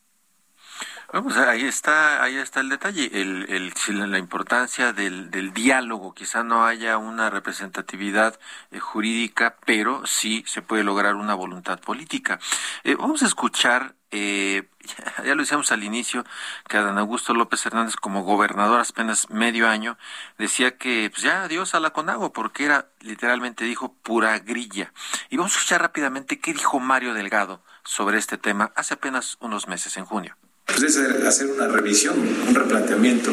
[1.11, 3.73] Vamos, ahí está, ahí está el detalle, el,
[4.11, 6.13] la importancia del, del diálogo.
[6.13, 8.39] Quizá no haya una representatividad
[8.71, 12.39] eh, jurídica, pero sí se puede lograr una voluntad política.
[12.85, 14.69] Eh, vamos a escuchar, eh,
[15.25, 16.25] ya lo decíamos al inicio,
[16.69, 19.97] que Adán Augusto López Hernández, como gobernador apenas medio año,
[20.37, 24.93] decía que pues ya adiós a la Conago, porque era, literalmente dijo, pura grilla.
[25.31, 29.69] Y vamos a escuchar rápidamente qué dijo Mario Delgado sobre este tema hace apenas unos
[29.69, 30.37] meses, en junio
[30.69, 33.33] pues es hacer una revisión, un replanteamiento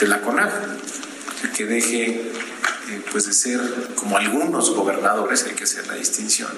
[0.00, 0.50] de la CONAG,
[1.56, 3.60] que deje eh, pues de ser
[3.94, 6.50] como algunos gobernadores, hay que hacer la distinción,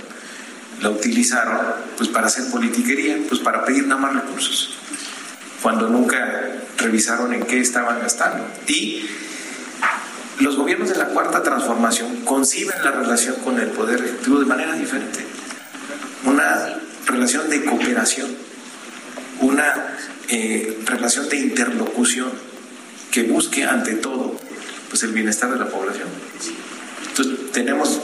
[0.80, 1.58] la utilizaron
[1.96, 4.74] pues para hacer politiquería, pues para pedir nada más recursos,
[5.62, 8.46] cuando nunca revisaron en qué estaban gastando.
[8.68, 9.08] Y
[10.40, 14.74] los gobiernos de la cuarta transformación conciben la relación con el poder ejecutivo de manera
[14.74, 15.24] diferente.
[17.06, 18.43] relación de cooperación, una
[20.28, 22.30] eh, relación de interlocución
[23.10, 24.36] que busque ante todo
[24.88, 26.08] pues el bienestar de la población.
[27.08, 28.00] Entonces tenemos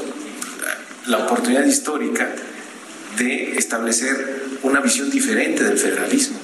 [1.07, 2.29] la oportunidad histórica
[3.19, 6.39] de establecer una visión diferente del federalismo.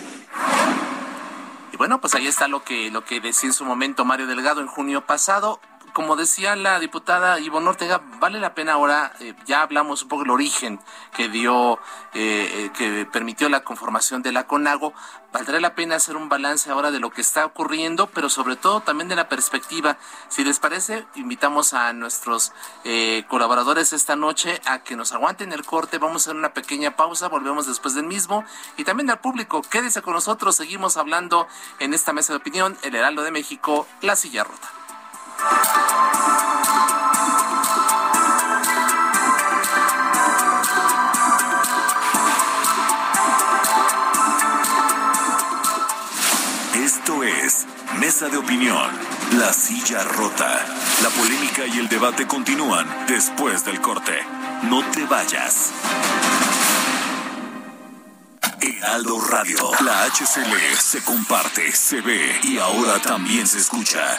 [1.72, 4.60] Y bueno, pues ahí está lo que lo que decía en su momento Mario Delgado
[4.60, 5.60] en junio pasado
[5.96, 10.24] como decía la diputada Ivonne Ortega, vale la pena ahora, eh, ya hablamos un poco
[10.24, 10.78] del origen
[11.14, 11.78] que dio,
[12.12, 14.92] eh, eh, que permitió la conformación de la CONAGO,
[15.32, 18.82] valdría la pena hacer un balance ahora de lo que está ocurriendo, pero sobre todo
[18.82, 19.96] también de la perspectiva.
[20.28, 22.52] Si les parece, invitamos a nuestros
[23.28, 27.28] colaboradores esta noche a que nos aguanten el corte, vamos a hacer una pequeña pausa,
[27.28, 28.44] volvemos después del mismo,
[28.76, 32.94] y también al público, quédese con nosotros, seguimos hablando en esta mesa de opinión, el
[32.94, 34.86] Heraldo de México, La Silla Rota.
[46.75, 47.66] Esto es
[47.99, 48.90] Mesa de Opinión,
[49.38, 50.64] La Silla Rota.
[51.03, 54.12] La polémica y el debate continúan después del corte.
[54.62, 55.72] No te vayas.
[58.61, 64.18] Heraldo Radio, la HCL se comparte, se ve y ahora también se escucha.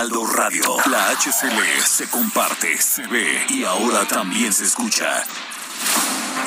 [0.00, 0.62] Heraldo Radio.
[0.86, 5.22] La HCL se comparte, se ve y ahora también se escucha.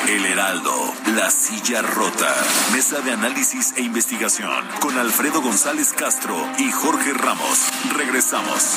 [0.08, 0.74] El Heraldo,
[1.14, 2.34] la silla rota.
[2.72, 7.68] Mesa de análisis e investigación con Alfredo González Castro y Jorge Ramos.
[7.96, 8.76] Regresamos.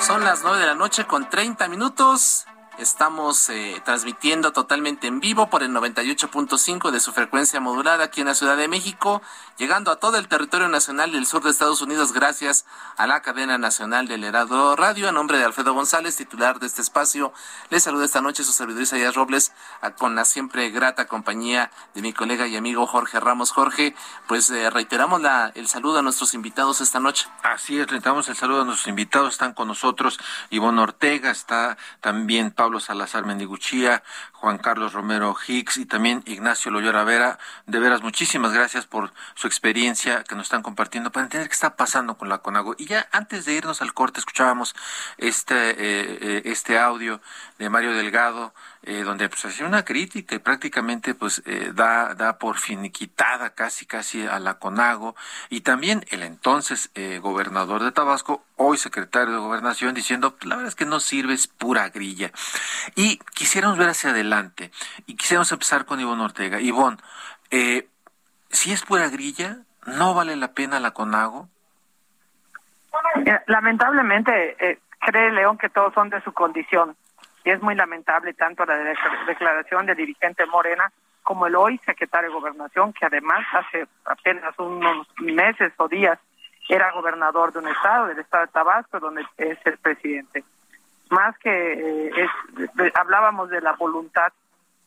[0.00, 2.46] Son las nueve de la noche con 30 minutos.
[2.78, 8.28] Estamos eh, transmitiendo totalmente en vivo por el 98.5 de su frecuencia modulada aquí en
[8.28, 9.20] la Ciudad de México,
[9.58, 12.64] llegando a todo el territorio nacional del sur de Estados Unidos gracias
[12.96, 15.10] a la cadena nacional del Herado Radio.
[15.10, 17.34] A nombre de Alfredo González, titular de este espacio,
[17.68, 19.52] les saluda esta noche su servidor Isaías Robles
[19.98, 23.52] con la siempre grata compañía de mi colega y amigo Jorge Ramos.
[23.52, 23.94] Jorge,
[24.26, 27.28] pues eh, reiteramos la, el saludo a nuestros invitados esta noche.
[27.42, 29.34] Así es, reiteramos el saludo a nuestros invitados.
[29.34, 35.84] Están con nosotros Ivonne Ortega, está también Pablo Salazar Mendiguchía, Juan Carlos Romero Hicks y
[35.84, 37.40] también Ignacio Loyola Vera.
[37.66, 41.74] De veras, muchísimas gracias por su experiencia que nos están compartiendo para entender qué está
[41.74, 42.76] pasando con la CONAGO.
[42.78, 44.76] Y ya antes de irnos al corte, escuchábamos
[45.18, 47.20] este, eh, eh, este audio
[47.58, 51.42] de Mario Delgado, eh, donde pues hacía una crítica y prácticamente pues
[51.74, 55.14] da, da por finiquitada casi casi a la CONAGO
[55.50, 56.90] y también el entonces
[57.20, 61.46] gobernador de Tabasco, hoy secretario de Gobernación, diciendo la verdad es que no sirve, es
[61.46, 62.30] pura grilla.
[62.94, 64.70] Y quisiéramos ver hacia adelante
[65.06, 66.60] y quisiéramos empezar con Ivonne Ortega.
[66.60, 66.98] Ivonne,
[67.50, 67.88] eh,
[68.50, 71.48] si es pura grilla, ¿no vale la pena la CONAGO?
[73.26, 76.96] Eh, lamentablemente, eh, cree León que todos son de su condición.
[77.44, 78.76] Y es muy lamentable tanto la
[79.26, 85.06] declaración del dirigente Morena como el hoy secretario de Gobernación, que además hace apenas unos
[85.18, 86.18] meses o días
[86.68, 90.44] era gobernador de un estado, del estado de Tabasco, donde es el presidente.
[91.10, 94.32] Más que eh, es, hablábamos de la voluntad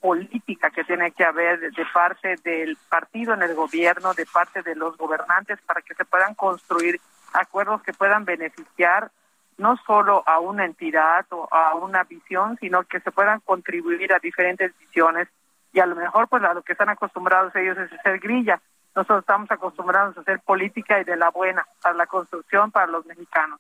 [0.02, 4.76] política que tiene que haber de parte del partido en el gobierno, de parte de
[4.76, 7.00] los gobernantes, para que se puedan construir
[7.34, 9.12] acuerdos que puedan beneficiar
[9.58, 14.20] no solo a una entidad o a una visión, sino que se puedan contribuir a
[14.20, 15.28] diferentes visiones
[15.72, 18.62] y a lo mejor pues a lo que están acostumbrados ellos es hacer grilla.
[18.96, 23.06] Nosotros estamos acostumbrados a hacer política y de la buena, para la construcción, para los
[23.06, 23.60] mexicanos.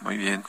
[0.00, 0.44] Muy bien.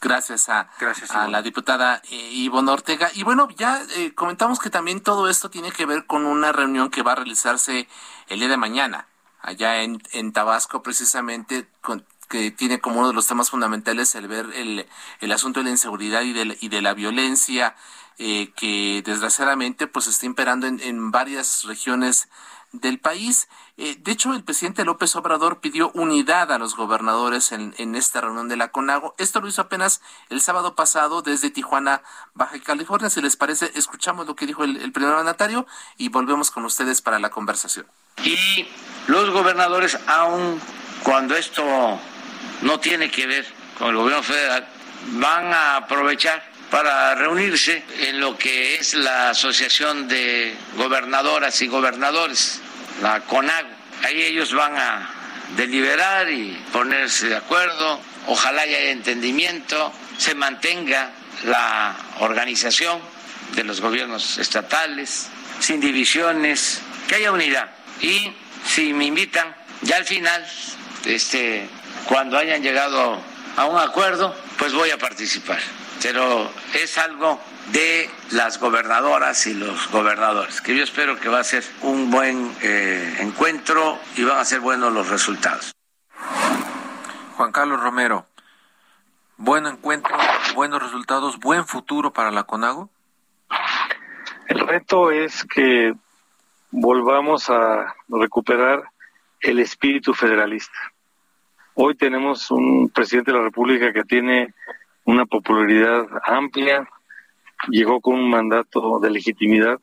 [0.00, 0.68] Gracias a,
[1.10, 3.08] a la diputada eh, Ivonne Ortega.
[3.14, 6.90] Y bueno, ya eh, comentamos que también todo esto tiene que ver con una reunión
[6.90, 7.86] que va a realizarse
[8.26, 9.06] el día de mañana,
[9.40, 14.28] allá en, en Tabasco, precisamente con, que tiene como uno de los temas fundamentales el
[14.28, 14.86] ver el,
[15.20, 17.76] el asunto de la inseguridad y de, y de la violencia
[18.18, 22.28] eh, que desgraciadamente pues está imperando en, en varias regiones
[22.72, 23.48] del país.
[23.76, 28.20] Eh, de hecho, el presidente López Obrador pidió unidad a los gobernadores en, en, esta
[28.20, 29.14] reunión de la CONAGO.
[29.18, 32.02] Esto lo hizo apenas el sábado pasado desde Tijuana,
[32.34, 33.10] Baja California.
[33.10, 37.18] Si les parece, escuchamos lo que dijo el, primer mandatario y volvemos con ustedes para
[37.18, 37.86] la conversación.
[38.24, 38.66] Y
[39.06, 40.60] los gobernadores, aun
[41.02, 41.62] cuando esto
[42.62, 43.46] no tiene que ver
[43.78, 44.66] con el gobierno federal,
[45.12, 52.60] van a aprovechar para reunirse en lo que es la Asociación de Gobernadoras y Gobernadores,
[53.02, 53.68] la CONAGO.
[54.04, 55.10] Ahí ellos van a
[55.56, 61.10] deliberar y ponerse de acuerdo, ojalá haya entendimiento, se mantenga
[61.44, 63.00] la organización
[63.54, 65.28] de los gobiernos estatales,
[65.60, 67.70] sin divisiones, que haya unidad.
[68.00, 68.32] Y
[68.66, 70.46] si me invitan, ya al final,
[71.04, 71.68] este,
[72.08, 73.18] cuando hayan llegado
[73.56, 75.58] a un acuerdo, pues voy a participar
[76.02, 77.38] pero es algo
[77.70, 82.52] de las gobernadoras y los gobernadores, que yo espero que va a ser un buen
[82.60, 85.72] eh, encuentro y van a ser buenos los resultados.
[87.36, 88.26] Juan Carlos Romero,
[89.36, 90.16] buen encuentro,
[90.54, 92.90] buenos resultados, buen futuro para la CONAGO.
[94.48, 95.94] El reto es que
[96.72, 98.82] volvamos a recuperar
[99.40, 100.91] el espíritu federalista.
[101.74, 104.52] Hoy tenemos un presidente de la República que tiene
[105.04, 106.86] una popularidad amplia,
[107.68, 109.80] llegó con un mandato de legitimidad,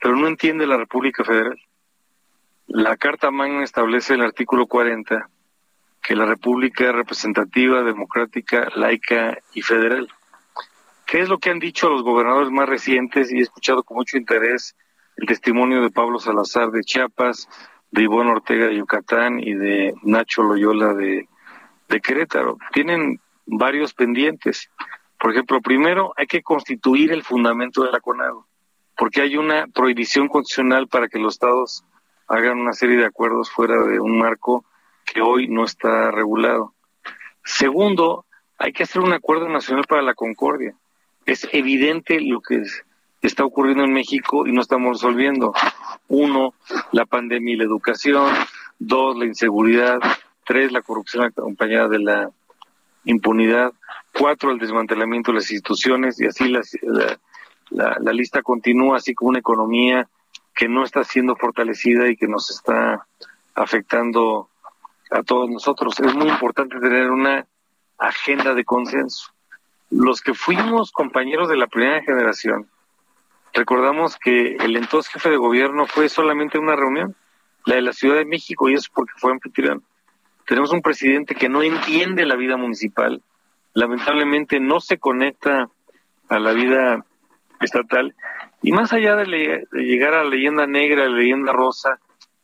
[0.00, 1.58] pero no entiende la República Federal.
[2.68, 5.28] La Carta Magna establece el artículo 40
[6.00, 10.08] que la República es representativa, democrática, laica y federal.
[11.06, 13.32] ¿Qué es lo que han dicho los gobernadores más recientes?
[13.32, 14.76] Y he escuchado con mucho interés
[15.16, 17.48] el testimonio de Pablo Salazar de Chiapas,
[17.90, 21.28] de Ivonne Ortega de Yucatán y de Nacho Loyola de,
[21.92, 22.58] de Querétaro.
[22.72, 24.70] Tienen varios pendientes.
[25.20, 28.46] Por ejemplo, primero hay que constituir el fundamento de la CONAGO,
[28.96, 31.84] porque hay una prohibición constitucional para que los estados
[32.28, 34.64] hagan una serie de acuerdos fuera de un marco
[35.04, 36.72] que hoy no está regulado.
[37.44, 38.24] Segundo,
[38.58, 40.74] hay que hacer un acuerdo nacional para la concordia.
[41.26, 42.62] Es evidente lo que
[43.20, 45.52] está ocurriendo en México y no estamos resolviendo.
[46.08, 46.54] Uno,
[46.92, 48.32] la pandemia y la educación.
[48.78, 50.00] Dos, la inseguridad.
[50.44, 52.30] Tres, la corrupción acompañada de la
[53.04, 53.72] impunidad,
[54.12, 56.62] cuatro, el desmantelamiento de las instituciones y así la,
[57.70, 60.08] la, lista continúa, así como una economía
[60.54, 63.06] que no está siendo fortalecida y que nos está
[63.54, 64.48] afectando
[65.10, 65.98] a todos nosotros.
[66.00, 67.46] Es muy importante tener una
[67.98, 69.32] agenda de consenso.
[69.90, 72.68] Los que fuimos compañeros de la primera generación,
[73.52, 77.14] recordamos que el entonces jefe de gobierno fue solamente una reunión,
[77.64, 79.82] la de la Ciudad de México, y eso porque fue anfitrión.
[80.46, 83.22] Tenemos un presidente que no entiende la vida municipal,
[83.74, 85.68] lamentablemente no se conecta
[86.28, 87.04] a la vida
[87.60, 88.14] estatal
[88.62, 91.98] y más allá de, llegar a la leyenda negra, la leyenda rosa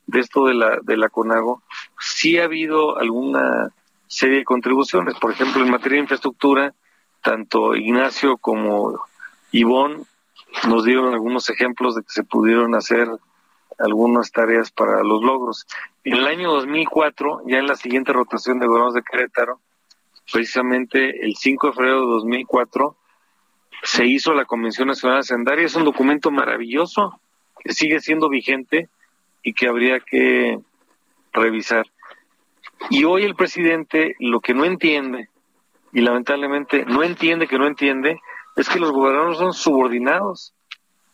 [0.06, 1.62] de esto de la de la Conago,
[1.98, 3.70] sí ha habido alguna
[4.06, 6.74] serie de contribuciones, por ejemplo en materia de infraestructura,
[7.22, 9.00] tanto Ignacio como
[9.52, 10.06] Ivón
[10.66, 13.08] nos dieron algunos ejemplos de que se pudieron hacer
[13.78, 15.66] algunas tareas para los logros.
[16.04, 19.60] En el año 2004, ya en la siguiente rotación de gobiernos de Querétaro,
[20.32, 22.96] precisamente el 5 de febrero de 2004,
[23.82, 25.66] se hizo la Convención Nacional Hacendaria.
[25.66, 27.20] Es un documento maravilloso
[27.62, 28.88] que sigue siendo vigente
[29.42, 30.58] y que habría que
[31.32, 31.86] revisar.
[32.90, 35.28] Y hoy el presidente lo que no entiende,
[35.92, 38.20] y lamentablemente no entiende que no entiende,
[38.56, 40.52] es que los gobernadores son subordinados.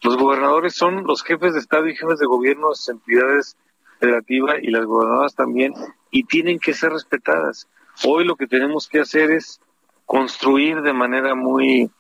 [0.05, 3.57] Los gobernadores son los jefes de Estado y jefes de gobierno de entidades
[3.99, 5.73] federativas y las gobernadoras también,
[6.11, 7.67] y tienen que ser respetadas.
[8.05, 9.63] Hoy lo que tenemos que hacer es
[10.05, 11.91] construir de manera muy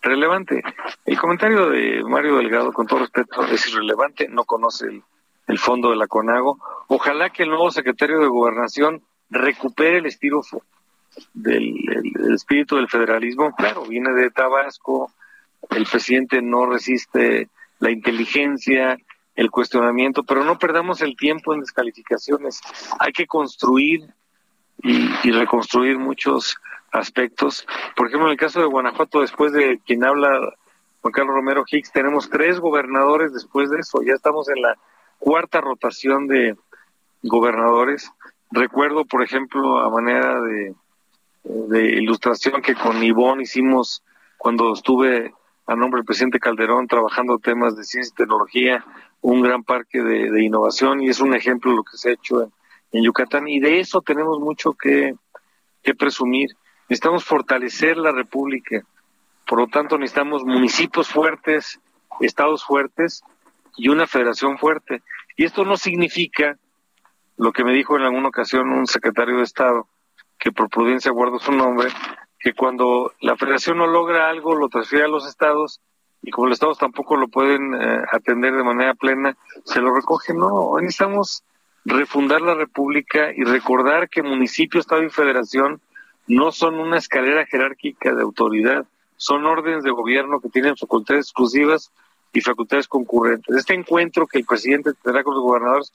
[0.00, 0.60] relevante.
[1.04, 4.86] El comentario de Mario Delgado, con todo respeto, es irrelevante, no conoce
[5.46, 6.58] el, fondo de la CONAGO.
[6.88, 10.42] Ojalá que el nuevo secretario de Gobernación recupere el estilo
[11.32, 13.54] del el espíritu del federalismo.
[13.54, 15.12] Claro, viene de Tabasco,
[15.70, 17.48] el presidente no resiste
[17.78, 18.96] la inteligencia,
[19.34, 22.60] el cuestionamiento, pero no perdamos el tiempo en descalificaciones.
[22.98, 24.08] Hay que construir
[24.82, 26.56] y, reconstruir muchos
[26.90, 27.66] aspectos.
[27.96, 30.54] Por ejemplo, en el caso de Guanajuato, después de quien habla
[31.00, 34.02] Juan Carlos Romero Hicks, tenemos tres gobernadores después de eso.
[34.02, 34.76] Ya estamos en la
[35.18, 36.56] cuarta rotación de
[37.22, 38.12] gobernadores.
[38.50, 40.74] Recuerdo, por ejemplo, a manera de,
[41.44, 44.02] de ilustración que con Ivonne hicimos
[44.36, 45.32] cuando estuve
[45.66, 48.84] a nombre del presidente Calderón trabajando temas de ciencia y tecnología,
[49.20, 53.02] un gran parque de, innovación y es un ejemplo lo que se ha hecho en,
[53.02, 55.16] Yucatán y de eso tenemos mucho que
[55.98, 56.50] presumir.
[56.88, 58.82] Necesitamos fortalecer la República.
[59.46, 61.80] Por lo tanto, necesitamos municipios fuertes,
[62.20, 63.22] estados fuertes
[63.76, 65.02] y una federación fuerte.
[65.36, 66.58] Y esto no significa
[67.36, 69.88] lo que me dijo en alguna ocasión un secretario de Estado,
[70.38, 71.88] que por prudencia guardo su nombre,
[72.42, 75.80] que cuando la federación no logra algo, lo transfiere a los estados
[76.22, 80.34] y como los estados tampoco lo pueden eh, atender de manera plena, se lo recoge.
[80.34, 81.44] No, hoy necesitamos
[81.84, 85.80] refundar la República y recordar que municipio, estado y federación
[86.26, 88.86] no son una escalera jerárquica de autoridad,
[89.16, 91.92] son órdenes de gobierno que tienen facultades exclusivas
[92.32, 93.56] y facultades concurrentes.
[93.56, 95.92] Este encuentro que el presidente tendrá con los gobernadores,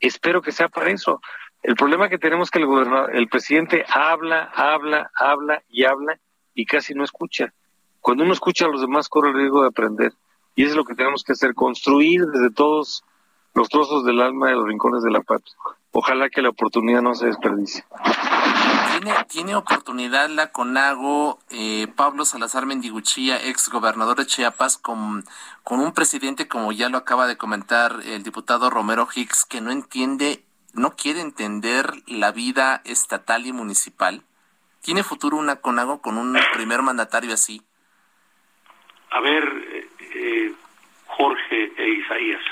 [0.00, 1.20] espero que sea para eso.
[1.64, 6.18] El problema que tenemos es que el, gobernador, el presidente habla, habla, habla y habla
[6.54, 7.54] y casi no escucha.
[8.00, 10.12] Cuando uno escucha a los demás corre el riesgo de aprender.
[10.54, 13.02] Y eso es lo que tenemos que hacer, construir desde todos
[13.54, 15.54] los trozos del alma de los rincones de la patria.
[15.92, 17.82] Ojalá que la oportunidad no se desperdicie.
[19.28, 25.24] ¿Tiene, oportunidad la CONAGO, eh, Pablo Salazar Mendiguchía, ex gobernador de Chiapas, con,
[25.62, 29.72] con un presidente, como ya lo acaba de comentar el diputado Romero Hicks, que no
[29.72, 30.44] entiende,
[30.74, 34.22] no quiere entender la vida estatal y municipal?
[34.82, 37.62] ¿Tiene futuro una CONAGO con un primer mandatario así?
[39.10, 40.54] A ver, eh, eh,
[41.06, 42.42] Jorge e Isaías,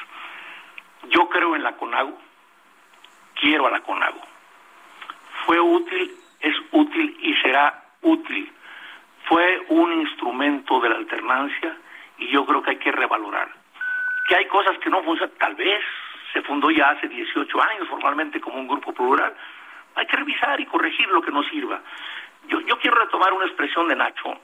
[1.10, 2.18] yo creo en la CONAGO,
[3.40, 4.20] quiero a la CONAGO.
[5.44, 8.52] Fue útil es útil y será útil.
[9.24, 11.76] Fue un instrumento de la alternancia
[12.18, 13.48] y yo creo que hay que revalorar.
[14.28, 15.82] Que hay cosas que no funcionan, tal vez
[16.32, 19.34] se fundó ya hace 18 años formalmente como un grupo plural.
[19.94, 21.80] Hay que revisar y corregir lo que no sirva.
[22.48, 24.38] Yo, yo quiero retomar una expresión de Nacho,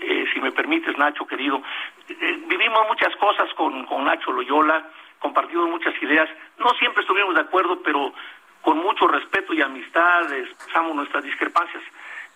[0.00, 1.62] eh, si me permites, Nacho, querido.
[2.08, 6.28] Eh, vivimos muchas cosas con, con Nacho Loyola, compartimos muchas ideas.
[6.58, 8.12] No siempre estuvimos de acuerdo, pero
[8.60, 11.82] con mucho respeto y amistad expresamos nuestras discrepancias.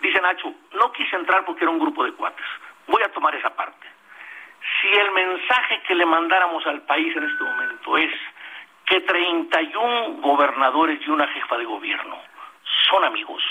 [0.01, 2.47] Dice Nacho, no quise entrar porque era un grupo de cuates.
[2.86, 3.86] Voy a tomar esa parte.
[4.80, 8.11] Si el mensaje que le mandáramos al país en este momento es
[8.87, 12.16] que 31 gobernadores y una jefa de gobierno
[12.89, 13.43] son amigos,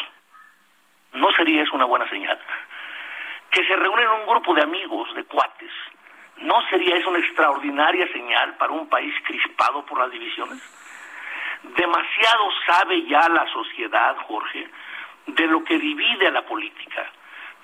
[1.14, 2.40] ¿no sería eso una buena señal?
[3.52, 5.72] Que se reúnen un grupo de amigos, de cuates,
[6.38, 10.62] ¿no sería eso una extraordinaria señal para un país crispado por las divisiones?
[11.64, 14.70] Demasiado sabe ya la sociedad, Jorge,
[15.28, 17.12] de lo que divide a la política.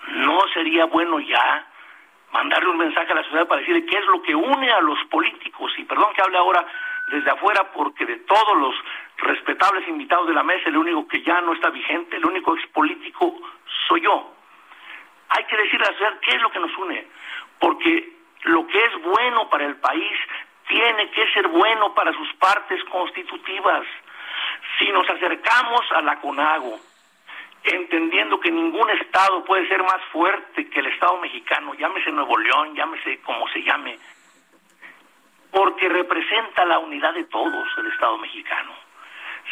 [0.07, 1.67] ¿No sería bueno ya
[2.34, 4.97] mandarle un mensaje a la sociedad para decirle qué es lo que une a los
[5.05, 5.72] políticos?
[5.78, 6.65] Y perdón que hable ahora
[7.12, 8.76] desde afuera, porque de todos los
[9.18, 13.36] respetables invitados de la mesa, el único que ya no está vigente, el único expolítico
[13.88, 14.34] soy yo.
[15.30, 17.07] Hay que decirle a la sociedad qué es lo que nos une,
[17.59, 20.18] porque lo que es bueno para el país
[20.68, 23.86] tiene que ser bueno para sus partes constitutivas.
[24.80, 26.80] Si nos acercamos a la CONAGO,
[27.64, 32.74] entendiendo que ningún Estado puede ser más fuerte que el Estado mexicano, llámese Nuevo León,
[32.76, 33.99] llámese como se llame,
[35.52, 38.72] porque representa la unidad de todos el Estado mexicano.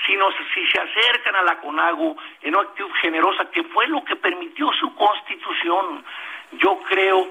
[0.05, 4.03] Si, nos, si se acercan a la CONAGO en una actitud generosa, que fue lo
[4.05, 6.05] que permitió su constitución,
[6.53, 7.29] yo creo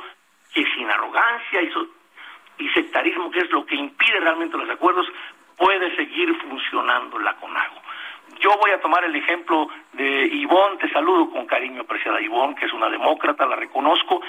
[0.52, 5.06] que sin arrogancia y, sectarismo, que es lo que impide realmente los acuerdos,
[5.56, 7.82] puede seguir funcionando la CONAGO.
[8.40, 12.66] Yo voy a tomar el ejemplo de Ivonne, te saludo con cariño, apreciada Ivonne, que
[12.66, 14.20] es una demócrata, la reconozco.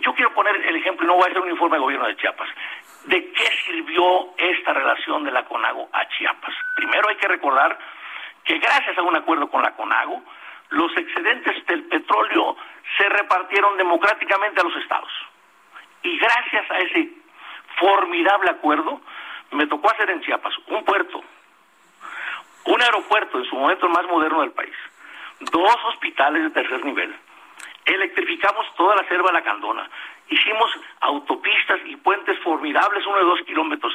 [0.00, 2.16] Yo quiero poner el ejemplo, y no voy a hacer un informe de gobierno de
[2.16, 2.48] Chiapas,
[3.04, 6.54] de qué sirvió esta relación de la CONAGO a Chiapas.
[6.76, 7.76] Primero hay que recordar
[8.44, 10.22] que gracias a un acuerdo con la CONAGO,
[10.70, 12.56] los excedentes del petróleo
[12.96, 15.10] se repartieron democráticamente a los estados.
[16.02, 17.10] Y gracias a ese
[17.78, 19.00] formidable acuerdo,
[19.50, 21.24] me tocó hacer en Chiapas un puerto,
[22.66, 24.74] un aeropuerto en su momento el más moderno del país,
[25.40, 27.14] dos hospitales de tercer nivel,
[27.84, 29.88] electrificamos toda la selva de la Candona,
[30.28, 30.70] hicimos
[31.00, 33.92] autopistas y puentes formidables, uno de dos kilómetros,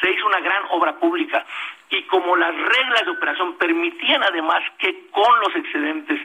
[0.00, 1.44] se hizo una gran obra pública
[1.90, 6.20] y como las reglas de operación permitían además que con los excedentes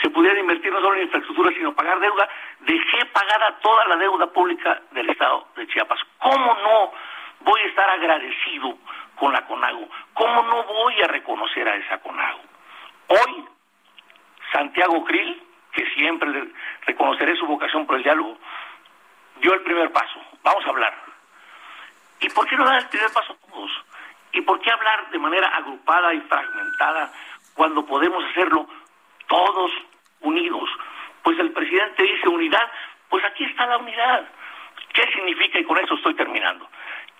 [0.00, 2.28] se pudiera invertir no solo en infraestructura, sino pagar deuda,
[2.60, 6.00] dejé pagada toda la deuda pública del Estado de Chiapas.
[6.18, 6.92] ¿Cómo no
[7.40, 8.78] voy a estar agradecido
[9.16, 9.88] con la CONAGO?
[10.14, 12.40] ¿Cómo no voy a reconocer a esa CONAGO?
[13.08, 13.44] Hoy,
[14.52, 15.42] Santiago Krill,
[15.72, 16.52] que siempre
[16.86, 18.38] reconoceré su vocación por el diálogo,
[19.40, 20.20] dio el primer paso.
[20.42, 20.94] Vamos a hablar.
[22.20, 23.70] ¿Y por qué no dar el primer paso todos?
[24.32, 27.12] ¿Y por qué hablar de manera agrupada y fragmentada
[27.54, 28.66] cuando podemos hacerlo
[29.26, 29.70] todos
[30.20, 30.68] unidos.
[31.22, 32.70] Pues el presidente dice unidad,
[33.08, 34.28] pues aquí está la unidad.
[34.92, 35.58] ¿Qué significa?
[35.58, 36.68] Y con eso estoy terminando.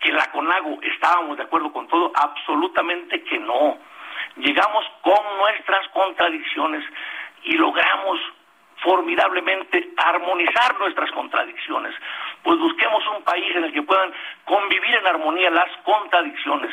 [0.00, 3.78] Que la CONAGO estábamos de acuerdo con todo, absolutamente que no.
[4.36, 6.84] Llegamos con nuestras contradicciones.
[7.44, 8.20] y logramos
[8.83, 11.95] formidablemente armonizar nuestras contradicciones.
[12.43, 14.12] Pues busquemos un país en el que puedan
[14.45, 16.72] convivir en armonía las contradicciones.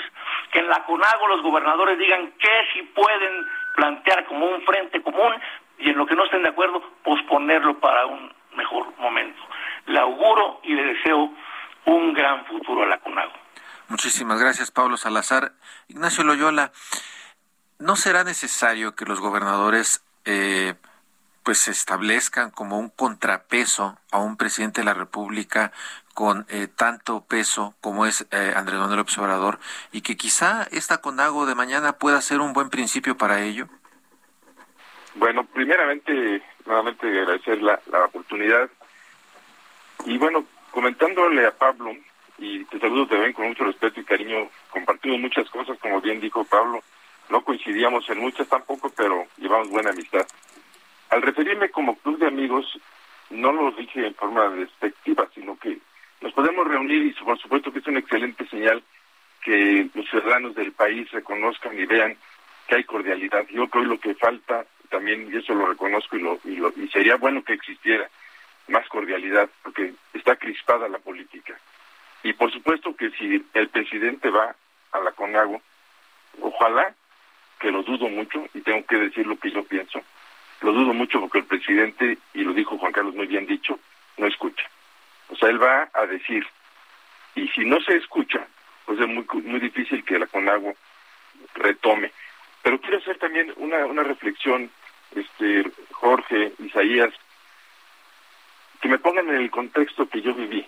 [0.51, 3.45] Que en la CONAGO los gobernadores digan qué si pueden
[3.75, 5.33] plantear como un frente común
[5.77, 9.41] y en lo que no estén de acuerdo, posponerlo para un mejor momento.
[9.85, 11.31] Le auguro y le deseo
[11.85, 13.33] un gran futuro a la CONAGO.
[13.87, 15.53] Muchísimas gracias, Pablo Salazar.
[15.87, 16.71] Ignacio Loyola,
[17.79, 20.75] ¿no será necesario que los gobernadores eh,
[21.43, 25.71] pues se establezcan como un contrapeso a un presidente de la República
[26.13, 29.59] con eh, tanto peso como es eh, Andrés Manuel Observador
[29.91, 33.67] y que quizá esta CONAGO de mañana pueda ser un buen principio para ello?
[35.15, 38.69] Bueno, primeramente, nuevamente agradecer la, la oportunidad
[40.05, 41.95] y bueno, comentándole a Pablo,
[42.37, 46.43] y te saludo también con mucho respeto y cariño, compartimos muchas cosas, como bien dijo
[46.45, 46.81] Pablo,
[47.29, 50.25] no coincidíamos en muchas tampoco, pero llevamos buena amistad.
[51.09, 52.79] Al referirme como club de amigos,
[53.29, 55.79] no lo dije en forma despectiva, sino que
[56.21, 58.83] nos podemos reunir y por supuesto que es una excelente señal
[59.41, 62.17] que los ciudadanos del país reconozcan y vean
[62.67, 63.47] que hay cordialidad.
[63.49, 66.73] Yo creo que lo que falta también, y eso lo reconozco y, lo, y, lo,
[66.75, 68.09] y sería bueno que existiera
[68.67, 71.57] más cordialidad, porque está crispada la política.
[72.23, 74.55] Y por supuesto que si el presidente va
[74.91, 75.61] a la CONAGO,
[76.41, 76.93] ojalá,
[77.59, 80.01] que lo dudo mucho, y tengo que decir lo que yo pienso,
[80.61, 83.79] lo dudo mucho porque el presidente, y lo dijo Juan Carlos muy bien dicho,
[84.17, 84.69] no escucha.
[85.29, 86.45] O sea, él va a decir,
[87.35, 88.45] y si no se escucha,
[88.85, 90.75] pues es muy, muy difícil que la CONAGO
[91.55, 92.11] retome.
[92.61, 94.69] Pero quiero hacer también una, una reflexión,
[95.15, 97.13] este Jorge, Isaías,
[98.81, 100.65] que me pongan en el contexto que yo viví.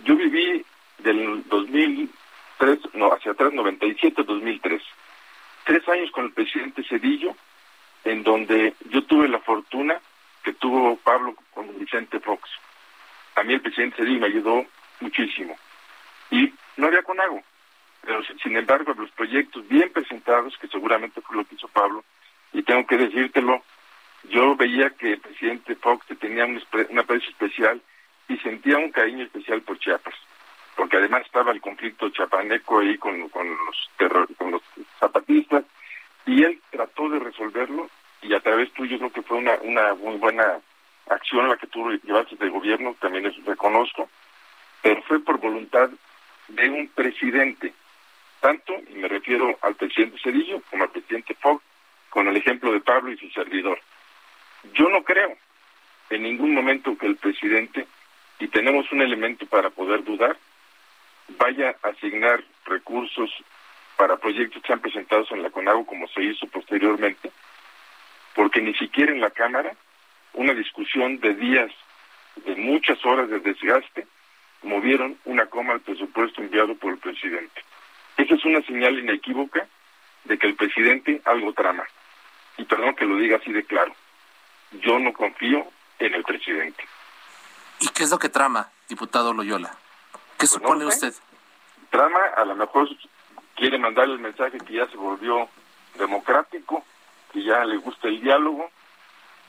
[0.00, 0.64] Yo viví
[0.98, 4.82] del 2003, no, hacia atrás, 97, 2003.
[5.64, 7.36] Tres años con el presidente Cedillo,
[8.06, 10.00] en donde yo tuve la fortuna
[10.42, 12.48] que tuvo Pablo con Vicente Fox.
[13.34, 14.64] A mí el presidente Cedillo me ayudó
[15.00, 15.58] muchísimo.
[16.30, 17.42] Y no había conago.
[18.02, 22.04] Pero sin embargo, los proyectos bien presentados, que seguramente fue lo que hizo Pablo,
[22.52, 23.62] y tengo que decírtelo,
[24.30, 27.80] yo veía que el presidente Fox tenía un, un aprecio especial
[28.28, 30.14] y sentía un cariño especial por Chiapas,
[30.76, 34.62] porque además estaba el conflicto chapaneco ahí con, con los terror, con los
[35.00, 35.64] zapatistas,
[36.26, 37.88] y él trató de resolverlo
[38.22, 40.58] y a través tuyo creo que fue una, una muy buena
[41.08, 44.10] acción la que tú llevaste de gobierno, también eso reconozco,
[44.82, 45.88] pero fue por voluntad
[46.48, 47.72] de un presidente,
[48.40, 51.62] tanto, y me refiero al presidente Cedillo como al presidente Fox,
[52.10, 53.80] con el ejemplo de Pablo y su servidor.
[54.74, 55.36] Yo no creo
[56.10, 57.86] en ningún momento que el presidente,
[58.38, 60.36] y tenemos un elemento para poder dudar,
[61.38, 63.30] vaya a asignar recursos
[63.96, 67.30] para proyectos que han presentados en la CONAGO como se hizo posteriormente,
[68.34, 69.72] porque ni siquiera en la Cámara
[70.34, 71.72] una discusión de días,
[72.44, 74.06] de muchas horas de desgaste,
[74.62, 77.62] movieron una coma al presupuesto enviado por el presidente.
[78.16, 79.66] Esa es una señal inequívoca
[80.24, 81.84] de que el presidente algo trama.
[82.58, 83.94] Y perdón que lo diga así de claro.
[84.72, 85.66] Yo no confío
[85.98, 86.84] en el presidente.
[87.80, 89.76] ¿Y qué es lo que trama, diputado Loyola?
[90.38, 91.08] ¿Qué supone no sé.
[91.08, 91.22] usted?
[91.90, 92.88] Trama, a lo mejor
[93.56, 95.48] quiere mandarle el mensaje que ya se volvió
[95.98, 96.84] democrático,
[97.32, 98.70] que ya le gusta el diálogo,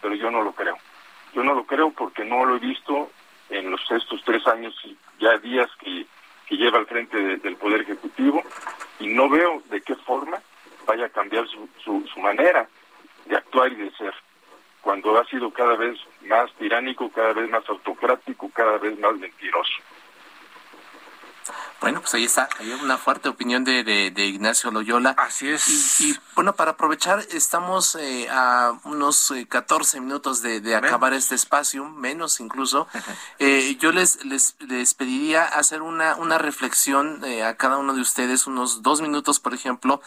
[0.01, 0.77] pero yo no lo creo.
[1.33, 3.11] Yo no lo creo porque no lo he visto
[3.49, 6.05] en los estos tres años y ya días que,
[6.49, 8.41] lleva al frente de, del Poder Ejecutivo
[8.99, 10.41] y no veo de qué forma
[10.87, 12.67] vaya a cambiar su, su manera
[13.25, 14.13] de actuar y de ser
[14.87, 19.73] cuando ha sido cada vez más tiránico, cada vez más autocrático, cada vez más mentiroso.
[21.79, 25.11] Bueno, pues ahí está, hay una fuerte opinión de, de, de Ignacio Loyola.
[25.17, 25.99] Así es.
[26.01, 31.13] Y, y bueno, para aprovechar, estamos eh, a unos eh, 14 minutos de, de acabar
[31.13, 32.87] este espacio, menos incluso.
[33.39, 38.01] Eh, yo les, les, les pediría hacer una, una reflexión eh, a cada uno de
[38.01, 40.01] ustedes, unos dos minutos, por ejemplo,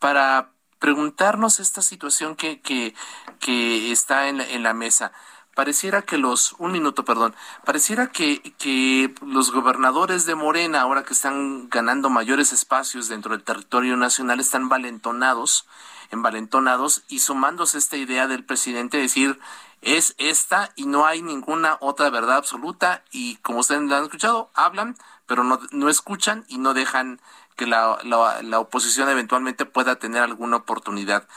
[0.00, 0.50] para
[0.80, 2.94] preguntarnos esta situación que, que,
[3.38, 5.12] que está en la, en la mesa
[5.54, 7.34] pareciera que los, un minuto, perdón,
[7.64, 13.44] pareciera que, que los gobernadores de Morena, ahora que están ganando mayores espacios dentro del
[13.44, 15.66] territorio nacional, están valentonados,
[16.10, 19.38] envalentonados y sumándose esta idea del presidente de decir,
[19.82, 24.50] es esta y no hay ninguna otra verdad absoluta y como ustedes lo han escuchado,
[24.54, 24.96] hablan,
[25.26, 27.20] pero no, no escuchan y no dejan
[27.56, 31.28] que la, la, la oposición eventualmente pueda tener alguna oportunidad.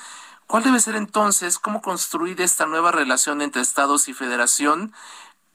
[0.48, 4.94] ¿Cuál debe ser entonces cómo construir esta nueva relación entre estados y federación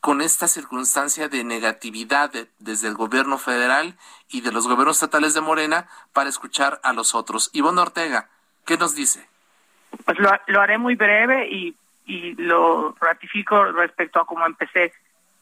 [0.00, 3.96] con esta circunstancia de negatividad de, desde el gobierno federal
[4.28, 7.50] y de los gobiernos estatales de Morena para escuchar a los otros?
[7.52, 8.28] Ivonne Ortega,
[8.66, 9.28] ¿qué nos dice?
[10.04, 11.76] Pues lo, lo haré muy breve y,
[12.06, 14.92] y lo ratifico respecto a cómo empecé,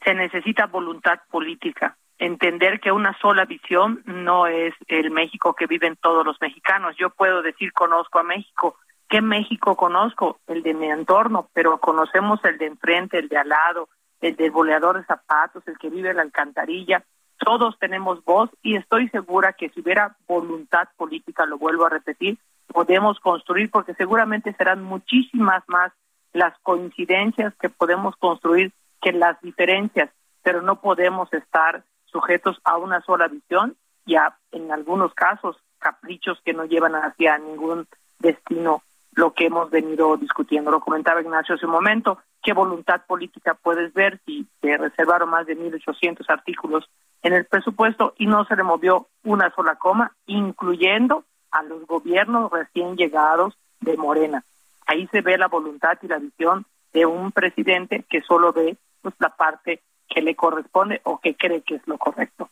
[0.04, 5.96] se necesita voluntad política, entender que una sola visión no es el México que viven
[5.96, 6.96] todos los mexicanos.
[6.96, 8.76] Yo puedo decir conozco a México,
[9.08, 10.38] ¿qué México conozco?
[10.46, 13.88] El de mi entorno, pero conocemos el de enfrente, el de al lado,
[14.20, 17.04] el del boleador de zapatos, el que vive en la alcantarilla.
[17.38, 22.38] Todos tenemos voz y estoy segura que si hubiera voluntad política, lo vuelvo a repetir,
[22.66, 25.92] podemos construir porque seguramente serán muchísimas más
[26.32, 30.10] las coincidencias que podemos construir que las diferencias,
[30.42, 36.40] pero no podemos estar sujetos a una sola visión y a, en algunos casos, caprichos
[36.44, 37.86] que no llevan hacia ningún
[38.18, 38.82] destino
[39.18, 40.70] lo que hemos venido discutiendo.
[40.70, 45.44] Lo comentaba Ignacio hace un momento, qué voluntad política puedes ver si se reservaron más
[45.44, 46.88] de 1.800 artículos
[47.22, 52.52] en el presupuesto y no se le movió una sola coma, incluyendo a los gobiernos
[52.52, 54.44] recién llegados de Morena.
[54.86, 59.16] Ahí se ve la voluntad y la visión de un presidente que solo ve pues,
[59.18, 62.50] la parte que le corresponde o que cree que es lo correcto.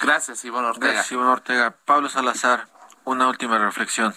[0.00, 0.92] Gracias, Iván Ortega.
[0.92, 1.74] Gracias, Iván Ortega.
[1.84, 2.66] Pablo Salazar,
[3.04, 4.14] una última reflexión.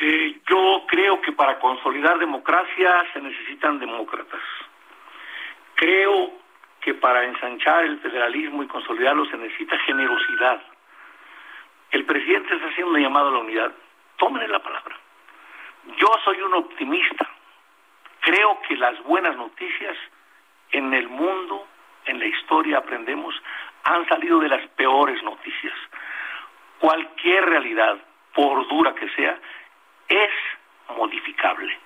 [0.00, 4.40] Eh, yo creo que para consolidar democracia se necesitan demócratas.
[5.74, 6.32] Creo
[6.80, 10.62] que para ensanchar el federalismo y consolidarlo se necesita generosidad.
[11.90, 13.72] El presidente está haciendo un llamado a la unidad.
[14.18, 14.96] Tómenle la palabra.
[15.96, 17.28] Yo soy un optimista.
[18.20, 19.96] Creo que las buenas noticias
[20.72, 21.66] en el mundo,
[22.06, 23.34] en la historia aprendemos,
[23.84, 25.74] han salido de las peores noticias.
[26.80, 27.98] Cualquier realidad,
[28.34, 29.38] por dura que sea,
[30.08, 30.30] es
[30.96, 31.76] modificable.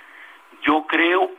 [0.63, 1.31] Yo creo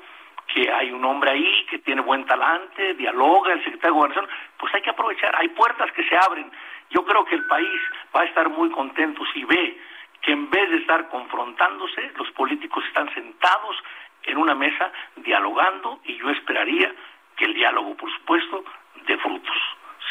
[0.54, 4.28] que hay un hombre ahí que tiene buen talante, dialoga, el secretario de Gobernación,
[4.58, 6.52] pues hay que aprovechar, hay puertas que se abren.
[6.90, 7.82] Yo creo que el país
[8.16, 9.80] va a estar muy contento si ve
[10.22, 13.76] que en vez de estar confrontándose, los políticos están sentados
[14.24, 16.94] en una mesa dialogando y yo esperaría
[17.38, 18.64] que el diálogo, por supuesto,
[19.08, 19.56] dé frutos.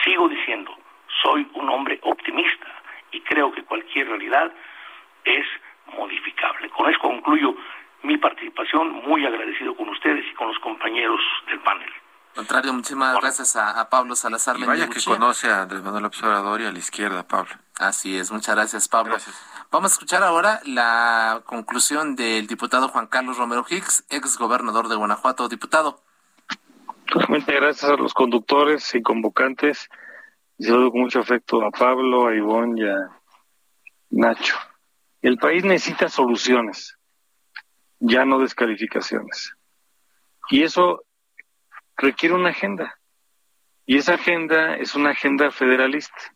[0.03, 0.77] Sigo diciendo,
[1.23, 2.67] soy un hombre optimista
[3.13, 4.53] y creo que cualquier realidad
[5.25, 5.47] es
[5.97, 6.71] modificable.
[6.71, 7.55] Con eso concluyo
[8.03, 11.91] mi participación, muy agradecido con ustedes y con los compañeros del panel.
[12.35, 14.57] Contrario, muchísimas gracias a, Pablo Salazar.
[14.59, 17.51] Y vaya que conoce a Andrés Manuel Observador y a la izquierda, Pablo.
[17.79, 19.17] Así es, muchas gracias, Pablo.
[19.71, 24.97] Vamos a escuchar ahora la conclusión del diputado Juan Carlos Romero Hicks, ex gobernador de
[24.97, 25.49] Guanajuato.
[25.49, 26.03] Diputado.
[27.07, 29.89] Totalmente gracias a los conductores y convocantes.
[30.59, 33.11] Y saludo con mucho afecto a Pablo, a Ivonne y a
[34.11, 34.57] Nacho.
[35.23, 36.99] El país necesita soluciones,
[37.99, 39.55] ya no descalificaciones.
[40.51, 41.05] Y eso
[41.97, 42.99] requiere una agenda.
[43.87, 46.35] Y esa agenda es una agenda federalista.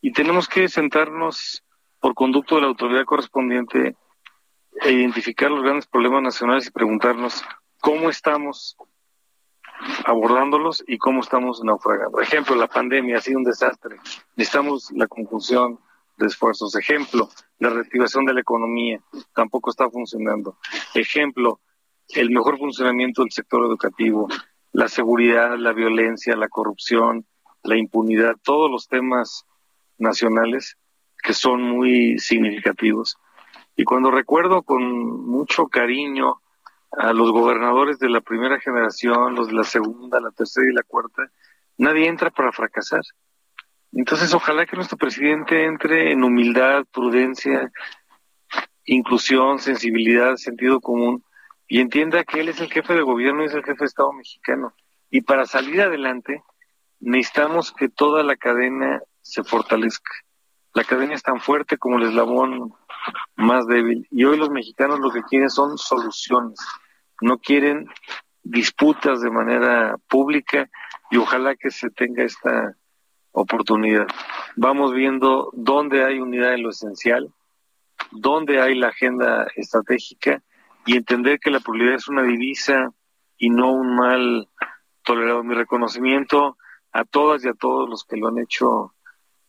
[0.00, 1.62] Y tenemos que sentarnos
[2.00, 3.96] por conducto de la autoridad correspondiente
[4.80, 7.44] e identificar los grandes problemas nacionales y preguntarnos
[7.80, 8.76] cómo estamos
[10.04, 12.20] abordándolos y cómo estamos naufragando.
[12.20, 13.96] Ejemplo, la pandemia ha sido un desastre.
[14.36, 15.78] Necesitamos la conjunción
[16.22, 16.74] de esfuerzos.
[16.76, 19.00] Ejemplo, la reactivación de la economía
[19.34, 20.56] tampoco está funcionando.
[20.94, 21.60] Ejemplo,
[22.08, 24.28] el mejor funcionamiento del sector educativo,
[24.72, 27.26] la seguridad, la violencia, la corrupción,
[27.62, 29.44] la impunidad, todos los temas
[29.98, 30.76] nacionales
[31.22, 33.16] que son muy significativos.
[33.76, 34.82] Y cuando recuerdo con
[35.26, 36.40] mucho cariño
[36.90, 40.82] a los gobernadores de la primera generación, los de la segunda, la tercera y la
[40.82, 41.30] cuarta,
[41.78, 43.02] nadie entra para fracasar.
[43.92, 47.70] Entonces, ojalá que nuestro presidente entre en humildad, prudencia,
[48.84, 51.24] inclusión, sensibilidad, sentido común
[51.68, 54.12] y entienda que él es el jefe de gobierno y es el jefe de Estado
[54.12, 54.74] mexicano.
[55.10, 56.42] Y para salir adelante
[57.00, 60.12] necesitamos que toda la cadena se fortalezca.
[60.74, 62.72] La cadena es tan fuerte como el eslabón
[63.36, 64.06] más débil.
[64.10, 66.58] Y hoy los mexicanos lo que quieren son soluciones.
[67.20, 67.88] No quieren
[68.42, 70.68] disputas de manera pública
[71.10, 72.74] y ojalá que se tenga esta
[73.32, 74.06] oportunidad.
[74.56, 77.32] Vamos viendo dónde hay unidad en lo esencial,
[78.10, 80.42] dónde hay la agenda estratégica
[80.86, 82.92] y entender que la pluralidad es una divisa
[83.38, 84.48] y no un mal
[85.02, 85.42] tolerado.
[85.42, 86.56] Mi reconocimiento
[86.92, 88.94] a todas y a todos los que lo han hecho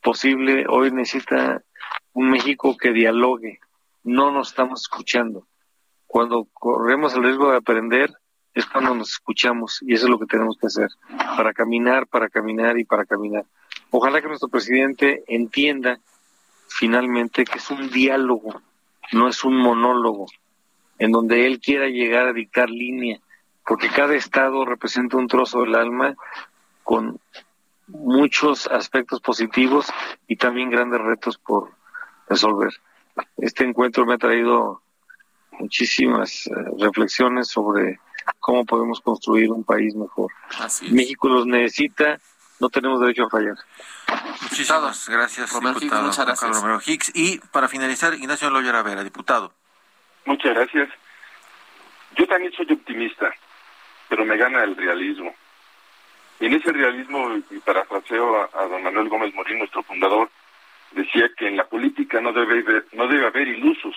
[0.02, 0.66] posible.
[0.70, 1.62] Hoy necesita
[2.14, 3.60] un México que dialogue.
[4.04, 5.48] No nos estamos escuchando.
[6.08, 8.14] Cuando corremos el riesgo de aprender
[8.54, 10.90] es cuando nos escuchamos y eso es lo que tenemos que hacer
[11.36, 13.46] para caminar, para caminar y para caminar.
[13.96, 16.00] Ojalá que nuestro presidente entienda
[16.68, 18.60] finalmente que es un diálogo,
[19.12, 20.26] no es un monólogo,
[20.98, 23.20] en donde él quiera llegar a dictar línea,
[23.64, 26.16] porque cada estado representa un trozo del alma
[26.82, 27.20] con
[27.86, 29.86] muchos aspectos positivos
[30.28, 31.70] y también grandes retos por
[32.28, 32.74] resolver.
[33.38, 34.82] Este encuentro me ha traído
[35.60, 38.00] muchísimas eh, reflexiones sobre
[38.40, 40.32] cómo podemos construir un país mejor.
[40.58, 42.20] Así México los necesita,
[42.64, 43.56] no tenemos derecho a fallar.
[44.42, 46.40] Muchísimas gracias, Romero diputado muchas Juan gracias.
[46.40, 47.12] Carlos Romero Hicks.
[47.14, 49.54] Y para finalizar, Ignacio Loyola Vera, diputado.
[50.26, 50.90] Muchas gracias.
[52.16, 53.34] Yo también soy optimista,
[54.08, 55.36] pero me gana el realismo.
[56.40, 60.30] Y en ese realismo, y parafraseo a, a don Manuel Gómez Morín, nuestro fundador,
[60.92, 63.96] decía que en la política no debe, haber- no debe haber ilusos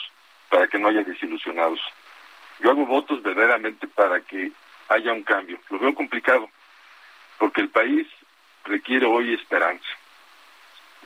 [0.50, 1.80] para que no haya desilusionados.
[2.60, 4.50] Yo hago votos verdaderamente para que
[4.88, 5.58] haya un cambio.
[5.70, 6.48] Lo veo complicado,
[7.38, 8.06] porque el país
[8.66, 9.86] requiere hoy esperanza.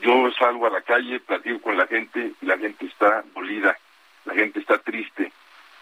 [0.03, 3.77] Yo salgo a la calle, platico con la gente y la gente está dolida,
[4.25, 5.31] la gente está triste.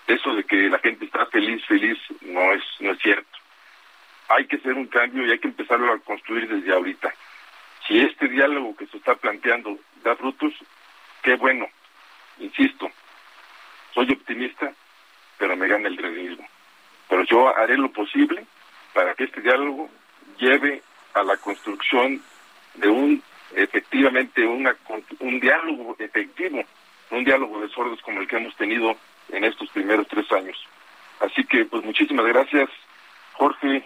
[0.06, 3.38] Eso de que la gente está feliz, feliz, no es, no es cierto.
[4.28, 7.14] Hay que hacer un cambio y hay que empezarlo a construir desde ahorita.
[7.86, 10.52] Si este diálogo que se está planteando da frutos,
[11.22, 11.68] qué bueno.
[12.38, 12.90] Insisto,
[13.94, 14.72] soy optimista,
[15.38, 16.46] pero me gana el realismo.
[17.08, 18.46] Pero yo haré lo posible
[18.92, 19.88] para que este diálogo
[20.38, 20.82] lleve
[21.18, 22.22] a la construcción
[22.74, 23.22] de un
[23.54, 24.76] efectivamente una,
[25.20, 26.62] un diálogo efectivo,
[27.10, 28.96] un diálogo de sordos como el que hemos tenido
[29.30, 30.56] en estos primeros tres años.
[31.20, 32.68] Así que, pues muchísimas gracias,
[33.32, 33.84] Jorge,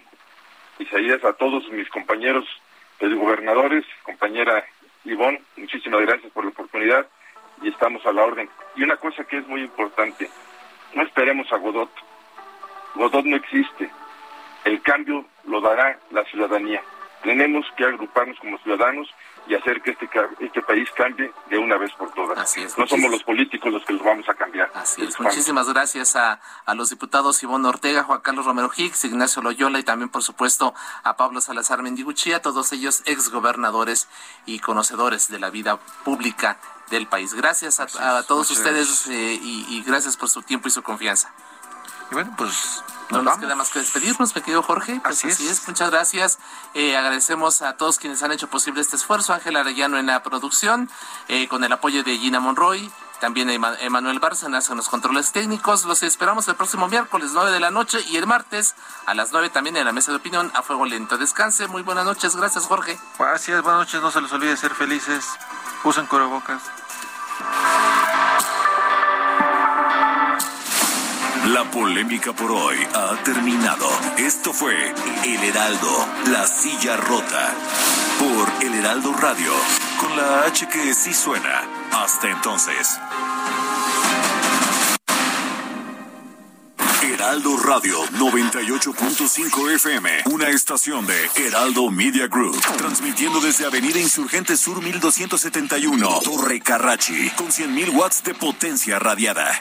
[0.78, 2.44] Isaías, a todos mis compañeros
[3.00, 4.64] eh, gobernadores, compañera
[5.04, 7.06] Ivonne, muchísimas gracias por la oportunidad
[7.62, 8.48] y estamos a la orden.
[8.76, 10.28] Y una cosa que es muy importante,
[10.94, 11.90] no esperemos a Godot.
[12.94, 13.90] Godot no existe.
[14.64, 16.82] El cambio lo dará la ciudadanía.
[17.22, 19.08] Tenemos que agruparnos como ciudadanos
[19.46, 20.08] y hacer que este,
[20.40, 22.56] este país cambie de una vez por todas.
[22.78, 24.70] no somos los políticos los que los vamos a cambiar.
[24.74, 25.18] Así es.
[25.18, 29.82] Muchísimas gracias a, a los diputados Ivonne Ortega, Juan Carlos Romero Hicks, Ignacio Loyola y
[29.82, 34.08] también, por supuesto, a Pablo Salazar Mendiguchía, todos ellos exgobernadores
[34.46, 36.58] y conocedores de la vida pública
[36.90, 37.34] del país.
[37.34, 40.82] Gracias a, a todos muchas ustedes eh, y, y gracias por su tiempo y su
[40.82, 41.32] confianza.
[42.12, 45.00] Y bueno, pues No nos queda más que despedirnos, me querido Jorge.
[45.02, 45.66] Pues así, es.
[45.66, 46.38] muchas gracias.
[46.74, 49.32] Eh, agradecemos a todos quienes han hecho posible este esfuerzo.
[49.32, 50.90] Ángel Arellano en la producción,
[51.28, 52.92] eh, con el apoyo de Gina Monroy.
[53.18, 55.84] También Ema- Emanuel Bárcenas en los controles técnicos.
[55.86, 58.74] Los esperamos el próximo miércoles 9 de la noche y el martes
[59.06, 61.16] a las 9 también en la mesa de opinión a fuego lento.
[61.16, 61.68] Descanse.
[61.68, 62.36] Muy buenas noches.
[62.36, 62.98] Gracias, Jorge.
[63.18, 65.24] Gracias, buenas noches, no se les olvide ser felices.
[65.84, 66.60] Usen cubrebocas.
[71.52, 73.86] La polémica por hoy ha terminado.
[74.16, 74.74] Esto fue
[75.22, 77.52] El Heraldo, la silla rota.
[78.18, 79.52] Por El Heraldo Radio,
[80.00, 81.68] con la H que sí suena.
[81.92, 82.98] Hasta entonces.
[87.02, 94.82] Heraldo Radio 98.5 FM, una estación de Heraldo Media Group, transmitiendo desde Avenida Insurgente Sur
[94.82, 99.60] 1271, Torre Carrachi, con 100.000 watts de potencia radiada.